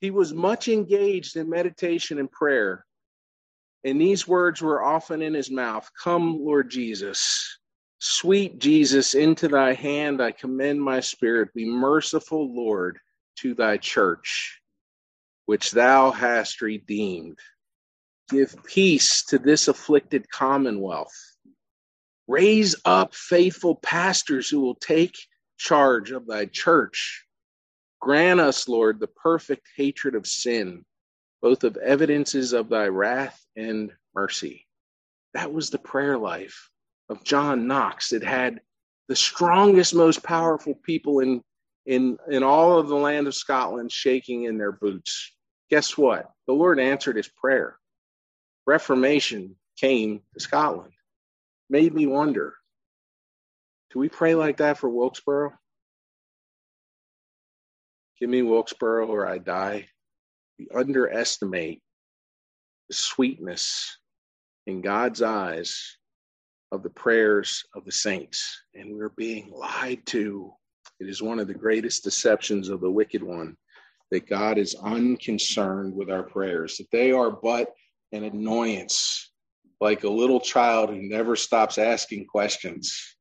[0.01, 2.85] he was much engaged in meditation and prayer.
[3.85, 7.61] And these words were often in his mouth Come, Lord Jesus.
[8.01, 11.55] Sweet Jesus, into thy hand I commend my spirit.
[11.55, 12.99] Be merciful, Lord,
[13.41, 14.61] to thy church,
[15.47, 17.39] which thou hast redeemed.
[18.31, 21.15] Give peace to this afflicted commonwealth.
[22.27, 25.17] Raise up faithful pastors who will take
[25.57, 27.25] charge of thy church.
[28.01, 30.85] Grant us, Lord, the perfect hatred of sin
[31.41, 34.67] both of evidences of thy wrath and mercy.
[35.35, 36.71] That was the prayer life
[37.09, 38.13] of John Knox.
[38.13, 38.61] It had
[39.09, 41.43] the strongest, most powerful people in,
[41.89, 45.33] in, in all of the land of Scotland shaking in their boots.
[45.71, 46.31] Guess what?
[46.47, 47.79] The Lord answered his prayer.
[48.67, 50.93] Reformation came to Scotland.
[51.71, 52.55] Made me wonder
[53.91, 55.55] do we pray like that for Wilkesboro?
[58.21, 59.87] Give me Wilkesboro or I die.
[60.59, 61.81] We underestimate
[62.91, 63.97] the sweetness
[64.67, 65.97] in God's eyes
[66.71, 70.53] of the prayers of the saints, and we're being lied to.
[71.01, 73.57] It is one of the greatest deceptions of the wicked one
[74.11, 77.69] that God is unconcerned with our prayers, that they are but
[78.13, 79.31] an annoyance,
[79.81, 83.17] like a little child who never stops asking questions.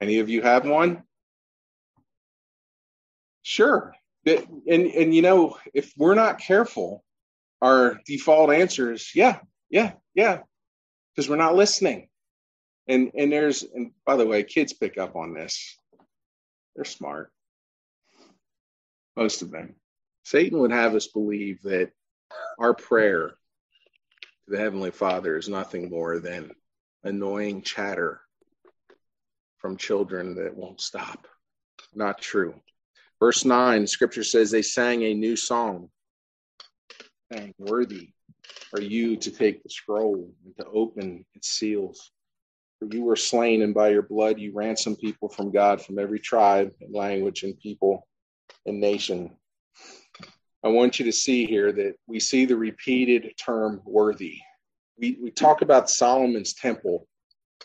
[0.00, 1.04] Any of you have one?
[3.42, 3.94] Sure.
[4.26, 7.04] And and you know, if we're not careful,
[7.62, 9.40] our default answer is yeah,
[9.70, 10.40] yeah, yeah,
[11.14, 12.08] because we're not listening.
[12.86, 15.78] And and there's and by the way, kids pick up on this.
[16.80, 17.30] They're smart.
[19.14, 19.74] Most of them.
[20.24, 21.90] Satan would have us believe that
[22.58, 26.52] our prayer to the Heavenly Father is nothing more than
[27.04, 28.22] annoying chatter
[29.58, 31.28] from children that won't stop.
[31.94, 32.54] Not true.
[33.18, 35.90] Verse 9, scripture says they sang a new song,
[37.30, 38.14] saying, Worthy
[38.72, 42.10] are you to take the scroll and to open its seals.
[42.88, 46.72] You were slain, and by your blood you ransomed people from God from every tribe
[46.80, 48.06] and language and people
[48.66, 49.36] and nation.
[50.64, 54.38] I want you to see here that we see the repeated term worthy.
[54.98, 57.06] We, we talk about Solomon's temple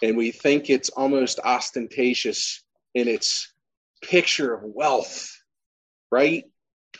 [0.02, 2.64] and we think it's almost ostentatious
[2.94, 3.54] in its
[4.02, 5.30] picture of wealth,
[6.12, 6.46] right?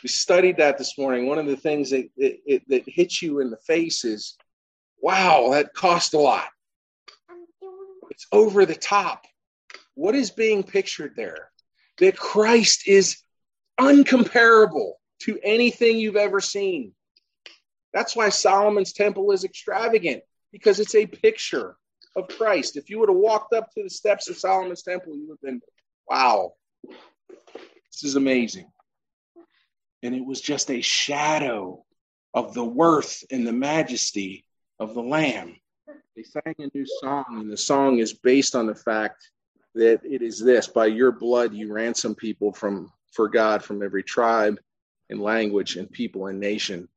[0.02, 1.26] We studied that this morning.
[1.26, 4.36] One of the things that, it, it, that hits you in the face is,
[5.00, 6.48] wow, that cost a lot.
[8.16, 9.26] It's over the top.
[9.94, 11.50] What is being pictured there?
[11.98, 13.18] That Christ is
[13.78, 16.92] uncomparable to anything you've ever seen.
[17.92, 21.76] That's why Solomon's temple is extravagant, because it's a picture
[22.14, 22.76] of Christ.
[22.76, 25.42] If you would have walked up to the steps of Solomon's temple, you would have
[25.42, 25.60] been,
[26.08, 26.52] wow,
[26.84, 28.70] this is amazing.
[30.02, 31.84] And it was just a shadow
[32.34, 34.44] of the worth and the majesty
[34.78, 35.56] of the Lamb.
[36.16, 39.30] They sang a new song, and the song is based on the fact
[39.74, 44.02] that it is this by your blood you ransom people from for God from every
[44.02, 44.58] tribe
[45.10, 46.88] and language and people and nation.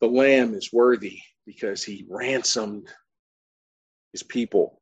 [0.00, 2.88] The Lamb is worthy because he ransomed
[4.12, 4.80] his people.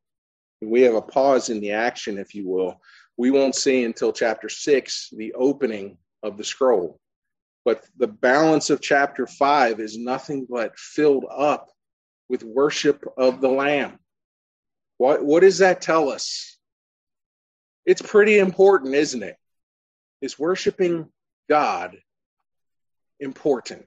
[0.61, 2.81] And we have a pause in the action, if you will.
[3.17, 6.99] We won't see until chapter six the opening of the scroll.
[7.65, 11.69] But the balance of chapter five is nothing but filled up
[12.33, 13.99] with worship of the Lamb.
[14.97, 16.57] What, what does that tell us?
[17.85, 19.37] It's pretty important, isn't it?
[20.19, 21.11] Is worshiping
[21.47, 21.95] God
[23.19, 23.85] important?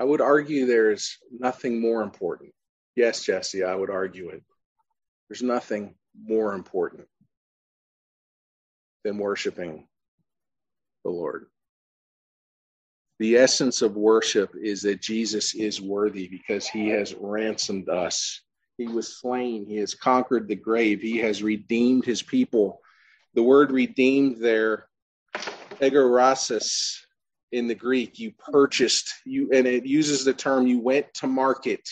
[0.00, 2.52] I would argue there's nothing more important.
[2.96, 4.42] Yes, Jesse, I would argue it.
[5.28, 7.06] There's nothing more important
[9.04, 9.86] than worshiping
[11.04, 11.46] the Lord.
[13.18, 18.42] The essence of worship is that Jesus is worthy because he has ransomed us.
[18.76, 22.80] He was slain, he has conquered the grave, he has redeemed his people.
[23.34, 24.88] The word redeemed there,
[25.80, 26.98] agorasis
[27.52, 31.88] in the Greek, you purchased, you and it uses the term you went to market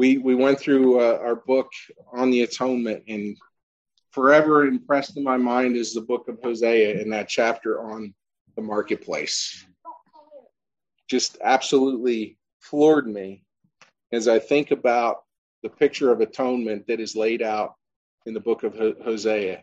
[0.00, 1.70] we we went through uh, our book
[2.10, 3.36] on the atonement and
[4.12, 8.14] forever impressed in my mind is the book of hosea in that chapter on
[8.56, 9.66] the marketplace
[11.10, 13.42] just absolutely floored me
[14.12, 15.22] as i think about
[15.62, 17.74] the picture of atonement that is laid out
[18.26, 19.62] in the book of hosea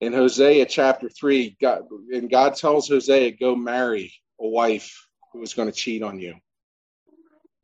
[0.00, 5.54] in hosea chapter 3 god and god tells hosea go marry a wife who is
[5.54, 6.34] going to cheat on you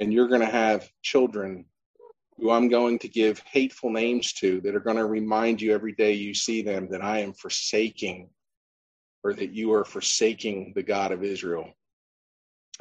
[0.00, 1.64] and you're going to have children
[2.38, 5.92] who I'm going to give hateful names to that are going to remind you every
[5.92, 8.30] day you see them that I am forsaking
[9.22, 11.72] or that you are forsaking the God of Israel.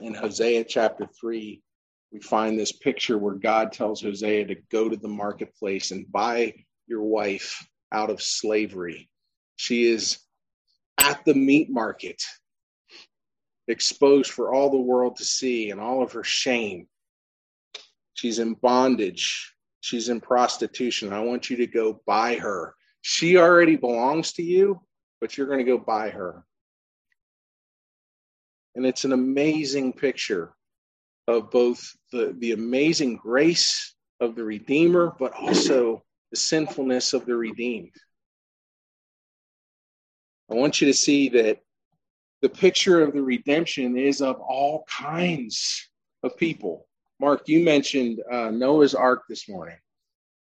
[0.02, 1.62] In Hosea chapter 3,
[2.12, 6.56] we find this picture where God tells Hosea to go to the marketplace and buy
[6.88, 9.10] your wife out of slavery.
[9.58, 10.18] She is
[11.00, 12.20] at the meat market,
[13.68, 16.88] exposed for all the world to see and all of her shame.
[18.16, 19.54] She's in bondage.
[19.82, 21.14] She's in prostitution.
[21.14, 22.74] I want you to go buy her.
[23.02, 24.82] She already belongs to you,
[25.20, 26.44] but you're going to go buy her.
[28.76, 30.54] And it's an amazing picture
[31.28, 37.36] of both the, the amazing grace of the Redeemer, but also the sinfulness of the
[37.36, 37.92] redeemed.
[40.50, 41.60] I want you to see that
[42.42, 45.90] the picture of the redemption is of all kinds
[46.24, 46.88] of people.
[47.20, 49.78] Mark, you mentioned uh, Noah's Ark this morning.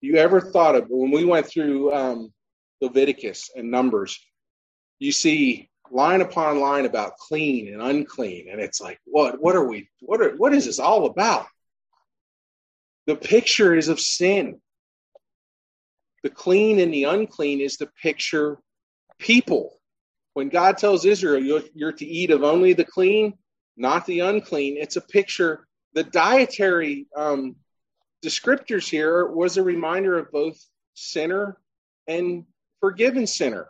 [0.00, 2.32] You ever thought of when we went through um,
[2.80, 4.20] Leviticus and Numbers,
[4.98, 9.40] you see line upon line about clean and unclean, and it's like, what?
[9.40, 9.88] What are we?
[10.00, 10.36] What are?
[10.36, 11.46] What is this all about?
[13.06, 14.60] The picture is of sin.
[16.22, 18.58] The clean and the unclean is the picture
[19.18, 19.78] people.
[20.34, 23.34] When God tells Israel, you're, you're to eat of only the clean,
[23.76, 25.66] not the unclean, it's a picture
[25.96, 27.56] the dietary um,
[28.22, 30.62] descriptors here was a reminder of both
[30.92, 31.56] sinner
[32.06, 32.44] and
[32.80, 33.68] forgiven sinner,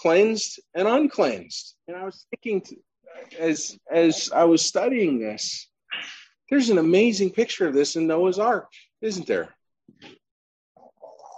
[0.00, 1.74] cleansed and uncleansed.
[1.88, 2.76] And I was thinking, to,
[3.38, 5.68] as as I was studying this,
[6.50, 8.70] there's an amazing picture of this in Noah's Ark,
[9.00, 9.54] isn't there?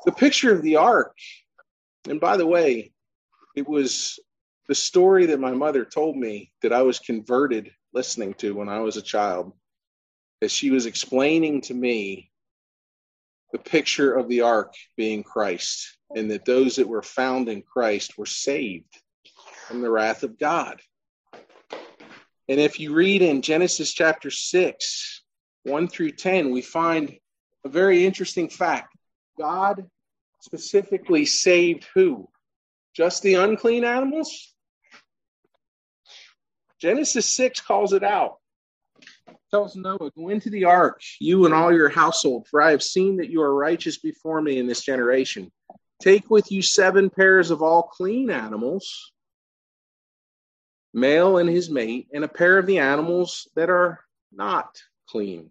[0.05, 1.17] The picture of the ark,
[2.09, 2.93] and by the way,
[3.57, 4.19] it was
[4.69, 8.81] the story that my mother told me that I was converted listening to when I
[8.81, 9.53] was a child
[10.41, 12.31] as she was explaining to me
[13.53, 18.19] the picture of the ark being Christ, and that those that were found in Christ
[18.19, 19.01] were saved
[19.67, 20.81] from the wrath of God.
[22.51, 25.23] And if you read in Genesis chapter 6,
[25.65, 27.19] 1 through 10, we find
[27.65, 28.97] a very interesting fact.
[29.39, 29.87] God
[30.41, 32.29] specifically saved who?
[32.95, 34.55] Just the unclean animals?
[36.81, 38.39] Genesis 6 calls it out
[39.51, 43.17] tells Noah, Go into the ark, you and all your household, for I have seen
[43.19, 45.51] that you are righteous before me in this generation.
[46.01, 49.13] Take with you seven pairs of all clean animals,
[50.95, 54.01] male and his mate, and a pair of the animals that are
[54.33, 55.51] not clean.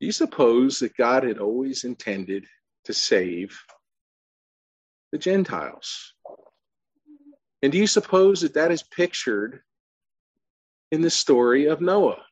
[0.00, 2.46] Do you suppose that God had always intended
[2.84, 3.58] to save
[5.12, 6.14] the Gentiles?
[7.62, 9.62] And do you suppose that that is pictured
[10.94, 12.22] in the story of Noah.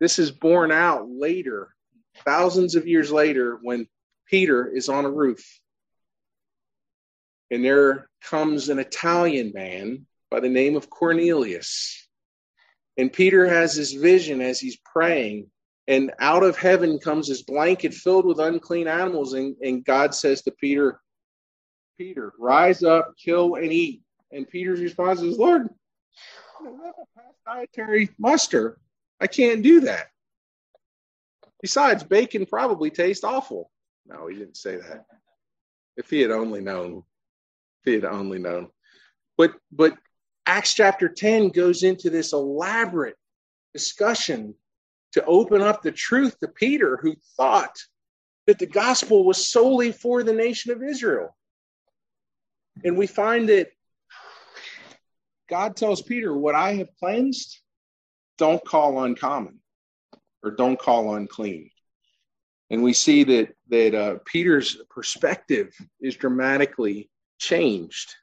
[0.00, 1.74] This is borne out later,
[2.24, 3.86] thousands of years later, when
[4.26, 5.44] Peter is on a roof.
[7.50, 12.08] And there comes an Italian man by the name of Cornelius.
[12.96, 15.50] And Peter has this vision as he's praying.
[15.86, 19.34] And out of heaven comes this blanket filled with unclean animals.
[19.34, 21.00] And, and God says to Peter,
[21.98, 24.00] Peter, rise up, kill, and eat.
[24.32, 25.68] And Peter's response is, Lord,
[27.46, 28.78] dietary muster.
[29.20, 30.06] I can't do that.
[31.62, 33.70] Besides, bacon probably tastes awful.
[34.06, 35.06] No, he didn't say that.
[35.96, 37.04] If he had only known,
[37.80, 38.68] if he had only known.
[39.38, 39.94] But but
[40.46, 43.16] Acts chapter 10 goes into this elaborate
[43.72, 44.54] discussion
[45.12, 47.76] to open up the truth to Peter, who thought
[48.46, 51.34] that the gospel was solely for the nation of Israel.
[52.84, 53.68] And we find that
[55.54, 57.60] God tells Peter, What I have cleansed,
[58.38, 59.60] don't call uncommon
[60.42, 61.70] or don't call unclean.
[62.70, 68.16] And we see that, that uh, Peter's perspective is dramatically changed.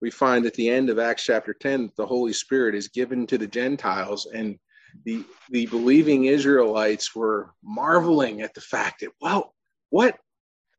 [0.00, 3.36] We find at the end of Acts chapter 10 the Holy Spirit is given to
[3.36, 4.60] the Gentiles, and
[5.04, 9.56] the, the believing Israelites were marveling at the fact that, well,
[9.90, 10.16] what?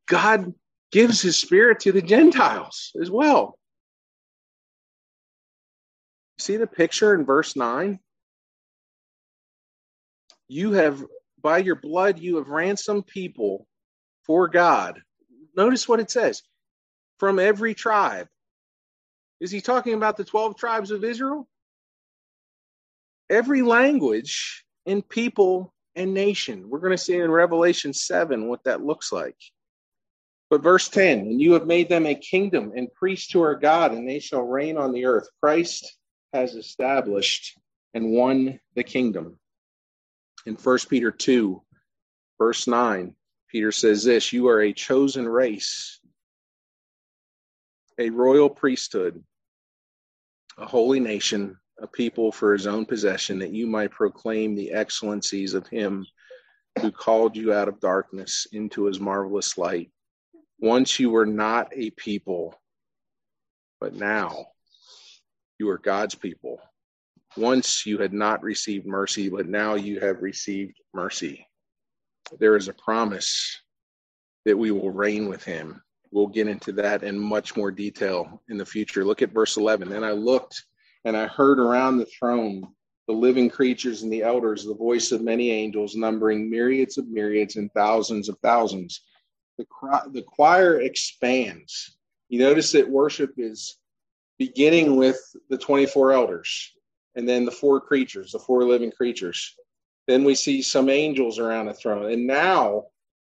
[0.07, 0.53] God
[0.91, 3.57] gives his spirit to the Gentiles as well.
[6.37, 7.99] See the picture in verse 9?
[10.47, 11.03] You have,
[11.41, 13.67] by your blood, you have ransomed people
[14.23, 15.01] for God.
[15.55, 16.41] Notice what it says
[17.17, 18.27] from every tribe.
[19.39, 21.47] Is he talking about the 12 tribes of Israel?
[23.29, 26.69] Every language and people and nation.
[26.69, 29.37] We're going to see in Revelation 7 what that looks like.
[30.49, 33.91] But verse 10 and you have made them a kingdom and priests to our God,
[33.91, 35.27] and they shall reign on the earth.
[35.41, 35.97] Christ
[36.33, 37.57] has established
[37.93, 39.37] and won the kingdom.
[40.45, 41.61] In 1 Peter 2,
[42.37, 43.15] verse 9,
[43.49, 45.99] Peter says this You are a chosen race,
[47.99, 49.23] a royal priesthood,
[50.57, 55.53] a holy nation, a people for his own possession, that you might proclaim the excellencies
[55.53, 56.05] of him
[56.81, 59.91] who called you out of darkness into his marvelous light.
[60.61, 62.53] Once you were not a people,
[63.79, 64.47] but now
[65.57, 66.59] you are God's people.
[67.37, 71.47] Once you had not received mercy, but now you have received mercy.
[72.39, 73.61] There is a promise
[74.45, 75.81] that we will reign with him.
[76.11, 79.05] We'll get into that in much more detail in the future.
[79.05, 79.93] Look at verse 11.
[79.93, 80.65] And I looked
[81.05, 82.67] and I heard around the throne
[83.07, 87.55] the living creatures and the elders, the voice of many angels, numbering myriads of myriads
[87.55, 89.01] and thousands of thousands
[89.59, 91.97] the, the choir expands.
[92.29, 93.77] You notice that worship is
[94.37, 96.71] beginning with the 24 elders
[97.15, 99.55] and then the four creatures, the four living creatures.
[100.07, 102.11] Then we see some angels around the throne.
[102.11, 102.85] And now,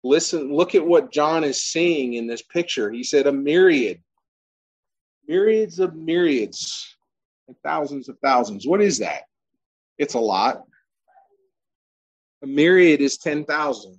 [0.05, 2.91] listen, look at what John is seeing in this picture.
[2.91, 4.03] He said, a myriad,
[5.27, 6.97] myriads of myriads,
[7.49, 8.67] and thousands of thousands.
[8.67, 9.23] What is that?
[9.99, 10.65] It's a lot.
[12.43, 13.99] A myriad is 10,000.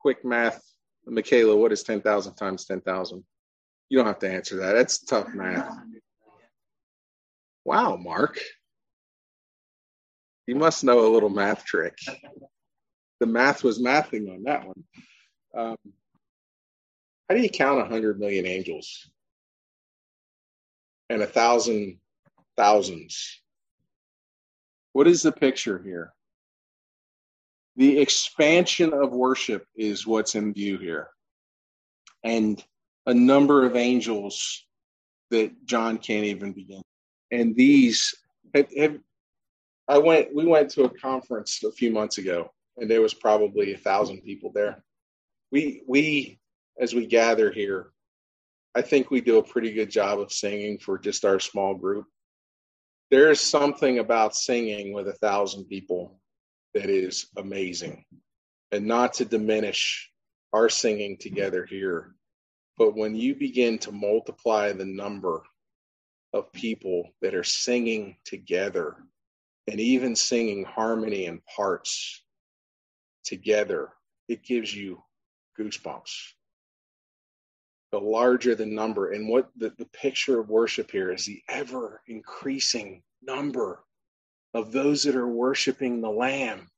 [0.00, 0.60] Quick math.
[1.06, 3.24] Michaela, what is 10,000 times 10,000?
[3.88, 4.72] You don't have to answer that.
[4.72, 5.76] That's tough math.
[7.64, 8.38] Wow, Mark.
[10.46, 11.96] You must know a little math trick.
[13.20, 14.84] The math was mathing on that one.
[15.56, 15.76] Um,
[17.28, 19.10] how do you count a hundred million angels
[21.08, 21.98] and a thousand
[22.56, 23.40] thousands?
[24.92, 26.12] What is the picture here?
[27.76, 31.08] The expansion of worship is what's in view here,
[32.22, 32.62] and
[33.06, 34.64] a number of angels
[35.30, 36.82] that John can't even begin.
[37.32, 38.14] And these
[38.54, 38.98] have, have
[39.88, 40.34] I went.
[40.34, 44.22] We went to a conference a few months ago, and there was probably a thousand
[44.22, 44.84] people there.
[45.50, 46.38] We we
[46.80, 47.90] as we gather here,
[48.74, 52.06] I think we do a pretty good job of singing for just our small group.
[53.10, 56.20] There is something about singing with a thousand people
[56.74, 58.04] that is amazing,
[58.72, 60.10] and not to diminish
[60.52, 62.14] our singing together here,
[62.76, 65.42] but when you begin to multiply the number
[66.32, 68.96] of people that are singing together
[69.68, 72.24] and even singing harmony and parts
[73.24, 73.90] together,
[74.28, 75.02] it gives you
[75.58, 76.12] goosebumps.
[77.92, 82.02] The larger the number, and what the, the picture of worship here is the ever
[82.08, 83.84] increasing number
[84.54, 86.70] of those that are worshiping the Lamb.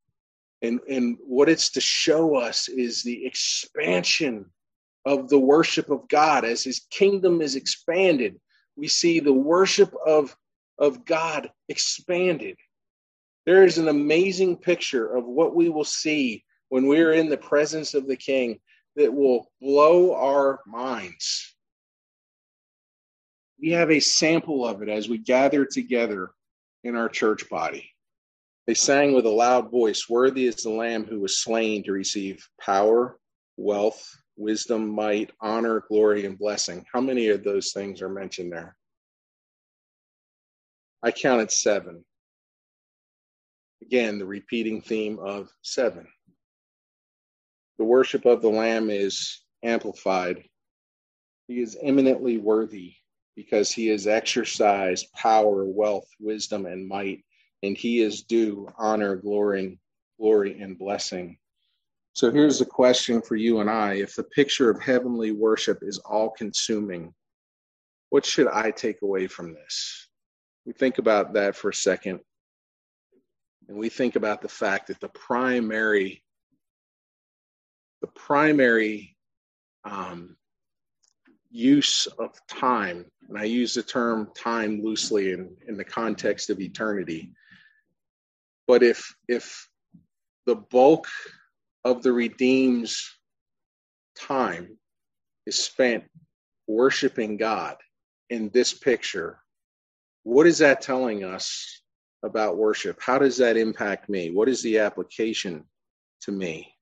[0.62, 4.46] And, and what it's to show us is the expansion
[5.04, 8.40] of the worship of God as his kingdom is expanded.
[8.76, 10.34] We see the worship of,
[10.78, 12.56] of God expanded
[13.46, 17.36] there is an amazing picture of what we will see when we are in the
[17.36, 18.58] presence of the King
[18.96, 21.54] that will blow our minds.
[23.60, 26.32] We have a sample of it as we gather together
[26.84, 27.90] in our church body.
[28.66, 32.46] They sang with a loud voice, Worthy is the Lamb who was slain to receive
[32.60, 33.18] power,
[33.56, 36.84] wealth, wisdom, might, honor, glory, and blessing.
[36.92, 38.76] How many of those things are mentioned there?
[41.02, 42.04] I counted seven.
[43.82, 46.08] Again, the repeating theme of seven.
[47.78, 50.42] The worship of the Lamb is amplified.
[51.46, 52.94] He is eminently worthy
[53.36, 57.24] because he has exercised power, wealth, wisdom, and might,
[57.62, 59.78] and he is due honor, glory,
[60.18, 61.38] glory, and blessing.
[62.14, 63.94] So here's the question for you and I.
[63.94, 67.12] If the picture of heavenly worship is all consuming,
[68.08, 70.08] what should I take away from this?
[70.64, 72.20] We think about that for a second
[73.68, 76.22] and we think about the fact that the primary
[78.02, 79.16] the primary
[79.84, 80.36] um,
[81.56, 86.60] use of time and i use the term time loosely in, in the context of
[86.60, 87.32] eternity
[88.66, 89.68] but if if
[90.44, 91.06] the bulk
[91.84, 93.16] of the redeem's
[94.18, 94.76] time
[95.46, 96.04] is spent
[96.66, 97.76] worshiping god
[98.30, 99.38] in this picture
[100.24, 101.80] what is that telling us
[102.24, 103.00] about worship?
[103.00, 104.30] How does that impact me?
[104.30, 105.64] What is the application
[106.22, 106.74] to me?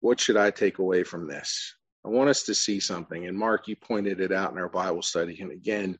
[0.00, 1.74] What should I take away from this?
[2.04, 3.26] I want us to see something.
[3.26, 5.40] And Mark, you pointed it out in our Bible study.
[5.40, 5.98] And again,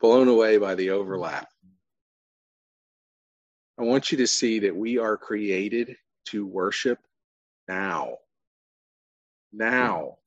[0.00, 1.48] blown away by the overlap.
[3.78, 5.96] I want you to see that we are created
[6.26, 6.98] to worship
[7.68, 8.16] now.
[9.52, 10.18] Now.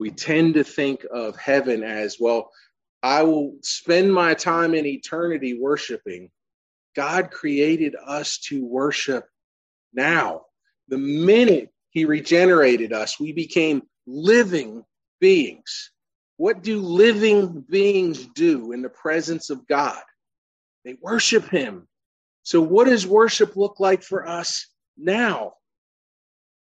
[0.00, 2.50] We tend to think of heaven as well,
[3.02, 6.30] I will spend my time in eternity worshiping.
[6.96, 9.26] God created us to worship
[9.92, 10.46] now.
[10.88, 14.84] The minute He regenerated us, we became living
[15.20, 15.90] beings.
[16.36, 20.02] What do living beings do in the presence of God?
[20.84, 21.86] They worship Him.
[22.42, 25.54] So, what does worship look like for us now?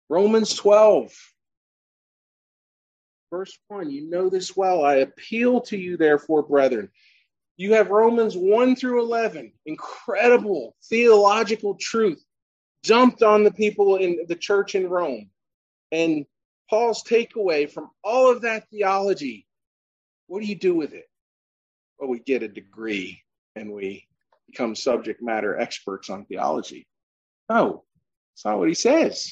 [0.10, 1.14] Romans 12,
[3.30, 3.90] verse 1.
[3.90, 4.84] You know this well.
[4.84, 6.90] I appeal to you, therefore, brethren
[7.62, 12.26] you have Romans 1 through 11, incredible theological truth
[12.82, 15.30] dumped on the people in the church in Rome.
[15.92, 16.26] And
[16.72, 19.46] Paul's takeaway from all of that theology
[20.32, 21.10] what do you do with it?
[22.00, 23.22] Well, we get a degree
[23.58, 24.08] and we
[24.48, 26.88] become subject matter experts on theology.
[27.50, 27.84] No,
[28.34, 29.30] it's not what he says.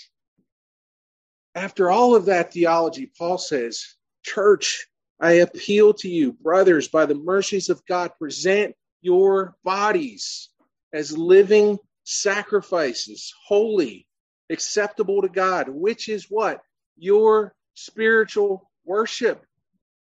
[1.55, 4.87] After all of that theology, Paul says, Church,
[5.21, 10.49] I appeal to you, brothers, by the mercies of God, present your bodies
[10.91, 14.05] as living sacrifices, holy,
[14.49, 16.59] acceptable to God, which is what?
[16.99, 19.45] Your spiritual worship.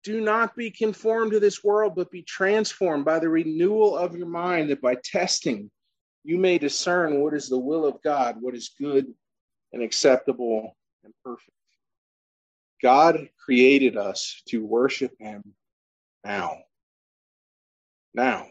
[0.04, 4.28] Do not be conformed to this world, but be transformed by the renewal of your
[4.28, 5.70] mind, that by testing
[6.24, 9.14] you may discern what is the will of God, what is good
[9.74, 11.52] and acceptable and perfect.
[12.82, 15.44] God created us to worship Him
[16.24, 16.58] now.
[18.14, 18.48] Now.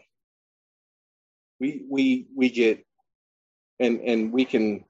[1.59, 2.83] We we we get
[3.79, 4.83] and and we can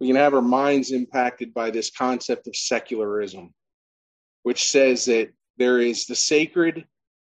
[0.00, 3.52] we can have our minds impacted by this concept of secularism,
[4.42, 6.86] which says that there is the sacred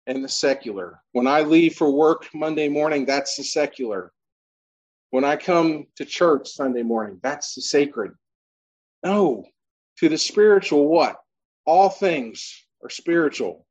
[0.07, 1.01] and the secular.
[1.11, 4.11] When I leave for work Monday morning, that's the secular.
[5.11, 8.11] When I come to church Sunday morning, that's the sacred.
[9.03, 9.45] No,
[9.99, 11.17] to the spiritual, what?
[11.65, 13.65] All things are spiritual.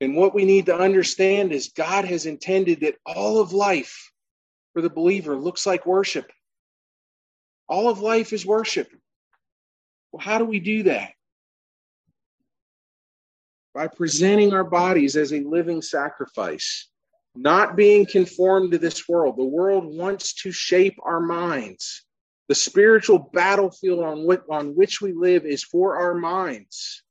[0.00, 4.10] And what we need to understand is God has intended that all of life
[4.72, 6.30] for the believer looks like worship.
[7.68, 8.88] All of life is worship.
[10.12, 11.12] Well, how do we do that?
[13.74, 16.88] By presenting our bodies as a living sacrifice,
[17.34, 19.36] not being conformed to this world.
[19.36, 22.04] The world wants to shape our minds.
[22.48, 27.02] The spiritual battlefield on which, on which we live is for our minds.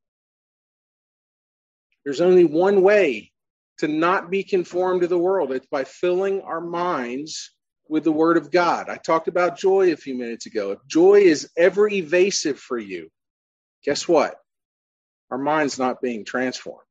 [2.05, 3.31] There's only one way
[3.79, 7.51] to not be conformed to the world it's by filling our minds
[7.93, 8.89] with the Word of God.
[8.89, 10.71] I talked about joy a few minutes ago.
[10.71, 13.11] If joy is ever evasive for you,
[13.83, 14.35] guess what?
[15.29, 16.87] Our mind's not being transformed.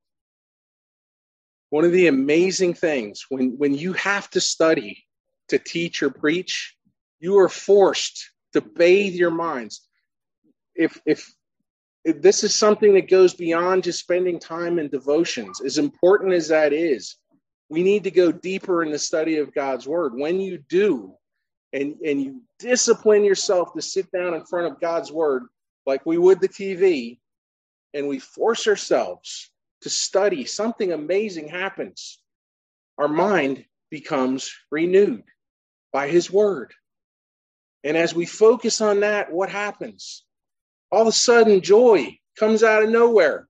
[1.71, 5.05] One of the amazing things when, when you have to study
[5.49, 6.77] to teach or preach,
[7.19, 9.81] you are forced to bathe your minds.
[10.77, 11.35] If, if,
[12.05, 16.47] if this is something that goes beyond just spending time in devotions, as important as
[16.47, 17.17] that is,
[17.73, 20.13] we need to go deeper in the study of God's word.
[20.15, 21.15] When you do,
[21.73, 25.45] and, and you discipline yourself to sit down in front of God's word,
[25.87, 27.19] like we would the TV,
[27.95, 29.51] and we force ourselves
[29.81, 32.21] to study, something amazing happens.
[32.99, 35.25] Our mind becomes renewed
[35.95, 36.75] by his word.
[37.85, 40.25] And as we focus on that, what happens?
[40.91, 43.49] All of a sudden, joy comes out of nowhere.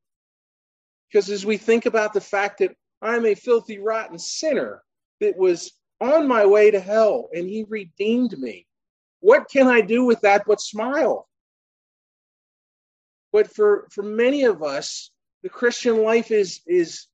[1.10, 4.82] Because as we think about the fact that I'm a filthy, rotten sinner
[5.20, 8.66] that was on my way to hell, and he redeemed me.
[9.20, 11.28] What can I do with that but smile?
[13.32, 15.10] But for, for many of us,
[15.42, 17.06] the Christian life is, is,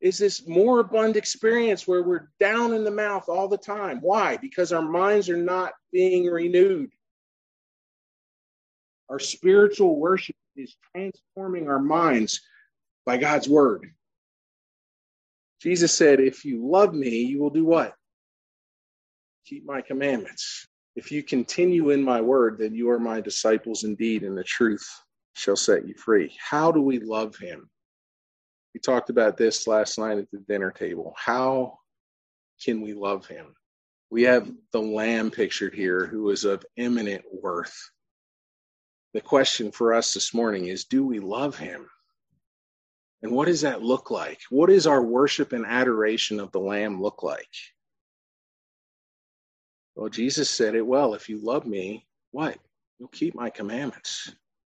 [0.00, 3.98] is this moribund experience where we're down in the mouth all the time.
[4.00, 4.36] Why?
[4.36, 6.90] Because our minds are not being renewed.
[9.08, 12.40] Our spiritual worship is transforming our minds
[13.04, 13.90] by God's word.
[15.60, 17.94] Jesus said, If you love me, you will do what?
[19.46, 20.66] Keep my commandments.
[20.96, 24.86] If you continue in my word, then you are my disciples indeed, and the truth
[25.34, 26.32] shall set you free.
[26.38, 27.68] How do we love him?
[28.72, 31.14] We talked about this last night at the dinner table.
[31.16, 31.78] How
[32.64, 33.54] can we love him?
[34.10, 37.76] We have the Lamb pictured here who is of eminent worth.
[39.12, 41.88] The question for us this morning is do we love him?
[43.24, 44.42] And what does that look like?
[44.50, 47.48] What does our worship and adoration of the Lamb look like?
[49.96, 51.14] Well, Jesus said it well.
[51.14, 52.58] If you love me, what?
[52.98, 54.30] You'll keep my commandments.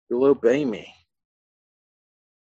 [0.09, 0.93] You'll obey me.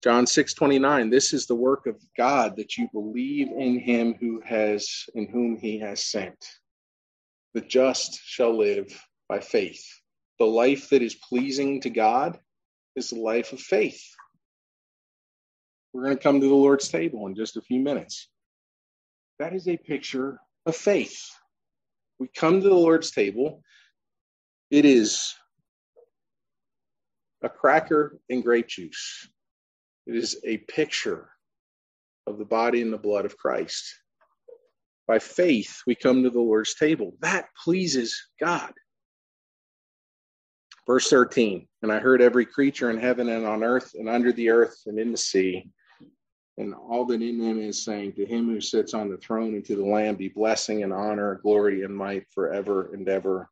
[0.02, 4.40] John 6 29, this is the work of God that you believe in him who
[4.46, 6.42] has in whom he has sent.
[7.52, 8.98] The just shall live
[9.28, 9.84] by faith.
[10.38, 12.38] The life that is pleasing to God
[12.96, 14.02] is the life of faith.
[15.98, 18.28] We're going to come to the Lord's table in just a few minutes.
[19.40, 21.28] That is a picture of faith.
[22.20, 23.64] We come to the Lord's table.
[24.70, 25.34] It is
[27.42, 29.28] a cracker and grape juice.
[30.06, 31.30] It is a picture
[32.28, 33.92] of the body and the blood of Christ.
[35.08, 37.14] By faith, we come to the Lord's table.
[37.22, 38.72] That pleases God.
[40.86, 44.50] Verse 13 And I heard every creature in heaven and on earth and under the
[44.50, 45.68] earth and in the sea
[46.58, 49.64] and all that in them is saying, To him who sits on the throne and
[49.64, 53.48] to the Lamb be blessing and honor, glory and might forever and ever.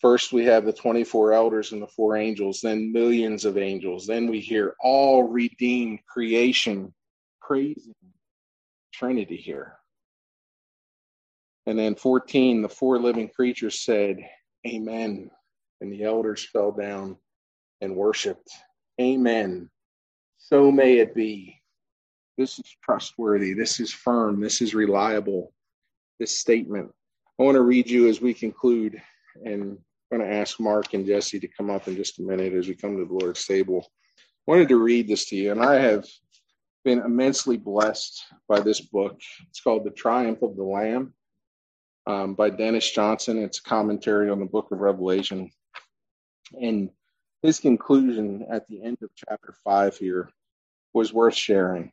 [0.00, 4.06] First, we have the 24 elders and the four angels, then millions of angels.
[4.06, 6.94] Then we hear all redeemed creation
[7.42, 7.94] praising
[8.94, 9.74] Trinity here.
[11.66, 14.16] And then 14, the four living creatures said,
[14.66, 15.30] Amen.
[15.82, 17.18] And the elders fell down
[17.82, 18.48] and worshiped.
[18.98, 19.68] Amen.
[20.38, 21.59] So may it be.
[22.40, 23.52] This is trustworthy.
[23.52, 24.40] This is firm.
[24.40, 25.52] This is reliable.
[26.18, 26.90] This statement.
[27.38, 28.98] I want to read you as we conclude,
[29.44, 29.76] and
[30.10, 32.66] I'm going to ask Mark and Jesse to come up in just a minute as
[32.66, 33.86] we come to the Lord's table.
[34.16, 34.22] I
[34.52, 36.06] wanted to read this to you, and I have
[36.82, 39.20] been immensely blessed by this book.
[39.50, 41.12] It's called The Triumph of the Lamb
[42.06, 43.36] um, by Dennis Johnson.
[43.36, 45.50] It's a commentary on the book of Revelation.
[46.58, 46.88] And
[47.42, 50.30] his conclusion at the end of chapter 5 here
[50.94, 51.92] was worth sharing.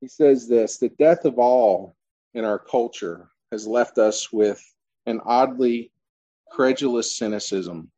[0.00, 1.96] He says this The death of all
[2.34, 4.62] in our culture has left us with
[5.06, 5.92] an oddly
[6.50, 7.90] credulous cynicism.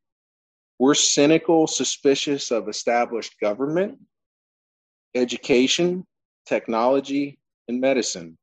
[0.79, 3.99] We're cynical, suspicious of established government,
[5.15, 6.05] education,
[6.45, 8.37] technology, and medicine.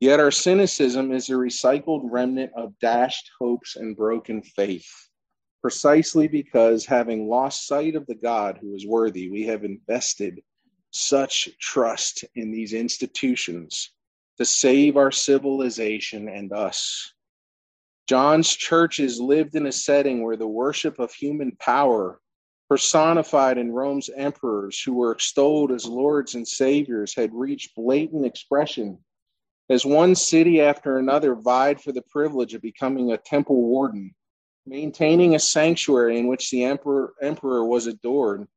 [0.00, 4.88] Yet our cynicism is a recycled remnant of dashed hopes and broken faith,
[5.62, 10.40] precisely because, having lost sight of the God who is worthy, we have invested
[10.90, 13.90] such trust in these institutions
[14.38, 17.12] to save our civilization and us.
[18.08, 22.20] John's churches lived in a setting where the worship of human power,
[22.68, 28.98] personified in Rome's emperors who were extolled as lords and saviors, had reached blatant expression
[29.68, 34.12] as one city after another vied for the privilege of becoming a temple warden,
[34.66, 38.48] maintaining a sanctuary in which the emperor, emperor was adored.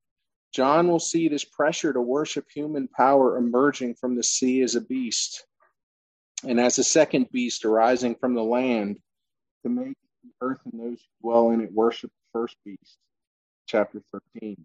[0.54, 4.82] John will see this pressure to worship human power emerging from the sea as a
[4.82, 5.45] beast
[6.47, 8.97] and as a second beast arising from the land
[9.64, 12.97] to make the earth and those who dwell in it worship the first beast.
[13.68, 14.01] Chapter
[14.36, 14.64] 13.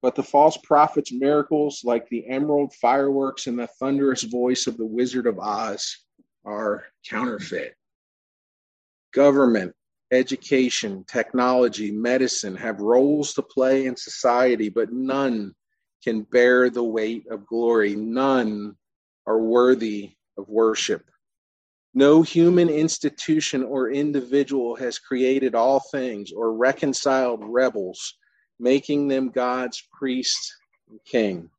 [0.00, 4.86] But the false prophet's miracles, like the emerald fireworks and the thunderous voice of the
[4.86, 5.96] Wizard of Oz,
[6.44, 7.74] are counterfeit.
[9.12, 9.74] Government,
[10.12, 15.54] education, technology, medicine have roles to play in society, but none
[16.02, 17.96] can bear the weight of glory.
[17.96, 18.76] None
[19.26, 21.10] are worthy of worship.
[21.94, 28.14] No human institution or individual has created all things or reconciled rebels,
[28.60, 30.54] making them God's priest
[30.90, 31.50] and king.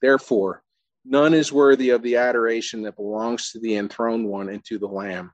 [0.00, 0.64] Therefore,
[1.04, 4.88] none is worthy of the adoration that belongs to the enthroned one and to the
[4.88, 5.32] Lamb.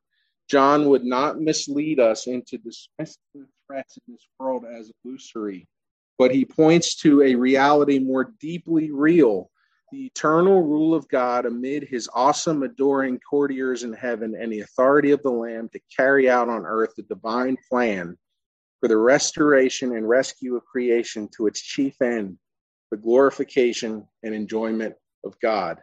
[0.49, 5.67] John would not mislead us into dismissing the threats in this world as illusory,
[6.19, 9.51] but he points to a reality more deeply real
[9.91, 15.13] the eternal rule of God amid his awesome, adoring courtiers in heaven and the authority
[15.13, 18.17] of the Lamb to carry out on earth the divine plan
[18.81, 22.39] for the restoration and rescue of creation to its chief end,
[22.91, 24.95] the glorification and enjoyment
[25.25, 25.79] of God.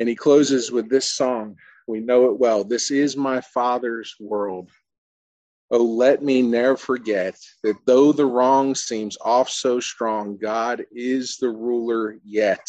[0.00, 1.56] And he closes with this song.
[1.86, 2.64] We know it well.
[2.64, 4.70] This is my Father's world.
[5.70, 11.36] Oh, let me ne'er forget that though the wrong seems off so strong, God is
[11.36, 12.68] the ruler yet.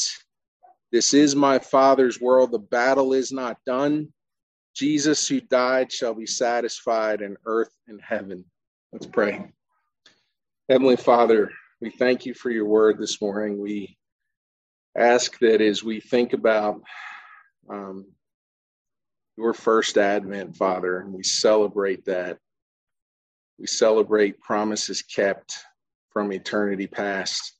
[0.91, 2.51] This is my Father's world.
[2.51, 4.13] The battle is not done.
[4.75, 8.43] Jesus, who died, shall be satisfied in earth and heaven.
[8.91, 9.51] Let's pray.
[10.69, 11.51] Heavenly Father,
[11.81, 13.59] we thank you for your word this morning.
[13.61, 13.97] We
[14.97, 16.81] ask that as we think about
[17.69, 18.05] um,
[19.37, 22.37] your first advent, Father, and we celebrate that,
[23.59, 25.55] we celebrate promises kept
[26.11, 27.53] from eternity past.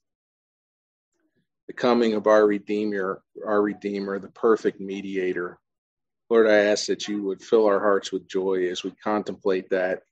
[1.67, 5.57] The coming of our Redeemer, our Redeemer, the perfect mediator.
[6.29, 10.03] Lord, I ask that you would fill our hearts with joy as we contemplate that.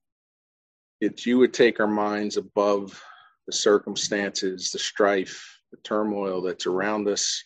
[1.02, 3.02] That you would take our minds above
[3.46, 7.44] the circumstances, the strife, the turmoil that's around us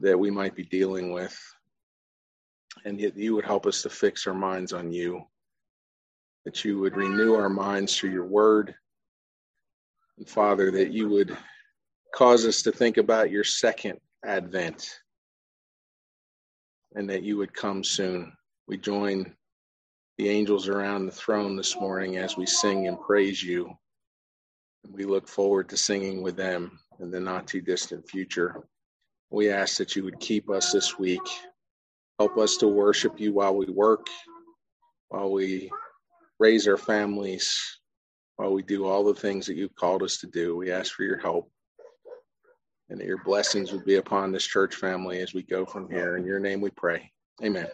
[0.00, 1.38] that we might be dealing with.
[2.86, 5.24] And yet you would help us to fix our minds on you
[6.44, 8.72] that you would renew our minds through your word.
[10.16, 11.36] And Father, that you would
[12.14, 15.00] cause us to think about your second advent
[16.94, 18.32] and that you would come soon.
[18.68, 19.34] We join
[20.16, 23.76] the angels around the throne this morning as we sing and praise you.
[24.84, 28.68] And we look forward to singing with them in the not too distant future.
[29.30, 31.26] We ask that you would keep us this week.
[32.18, 34.06] Help us to worship you while we work,
[35.08, 35.70] while we
[36.38, 37.78] raise our families
[38.36, 40.56] while we do all the things that you've called us to do.
[40.56, 41.50] We ask for your help
[42.88, 46.16] and that your blessings would be upon this church family as we go from here.
[46.16, 47.10] In your name we pray.
[47.42, 47.68] Amen.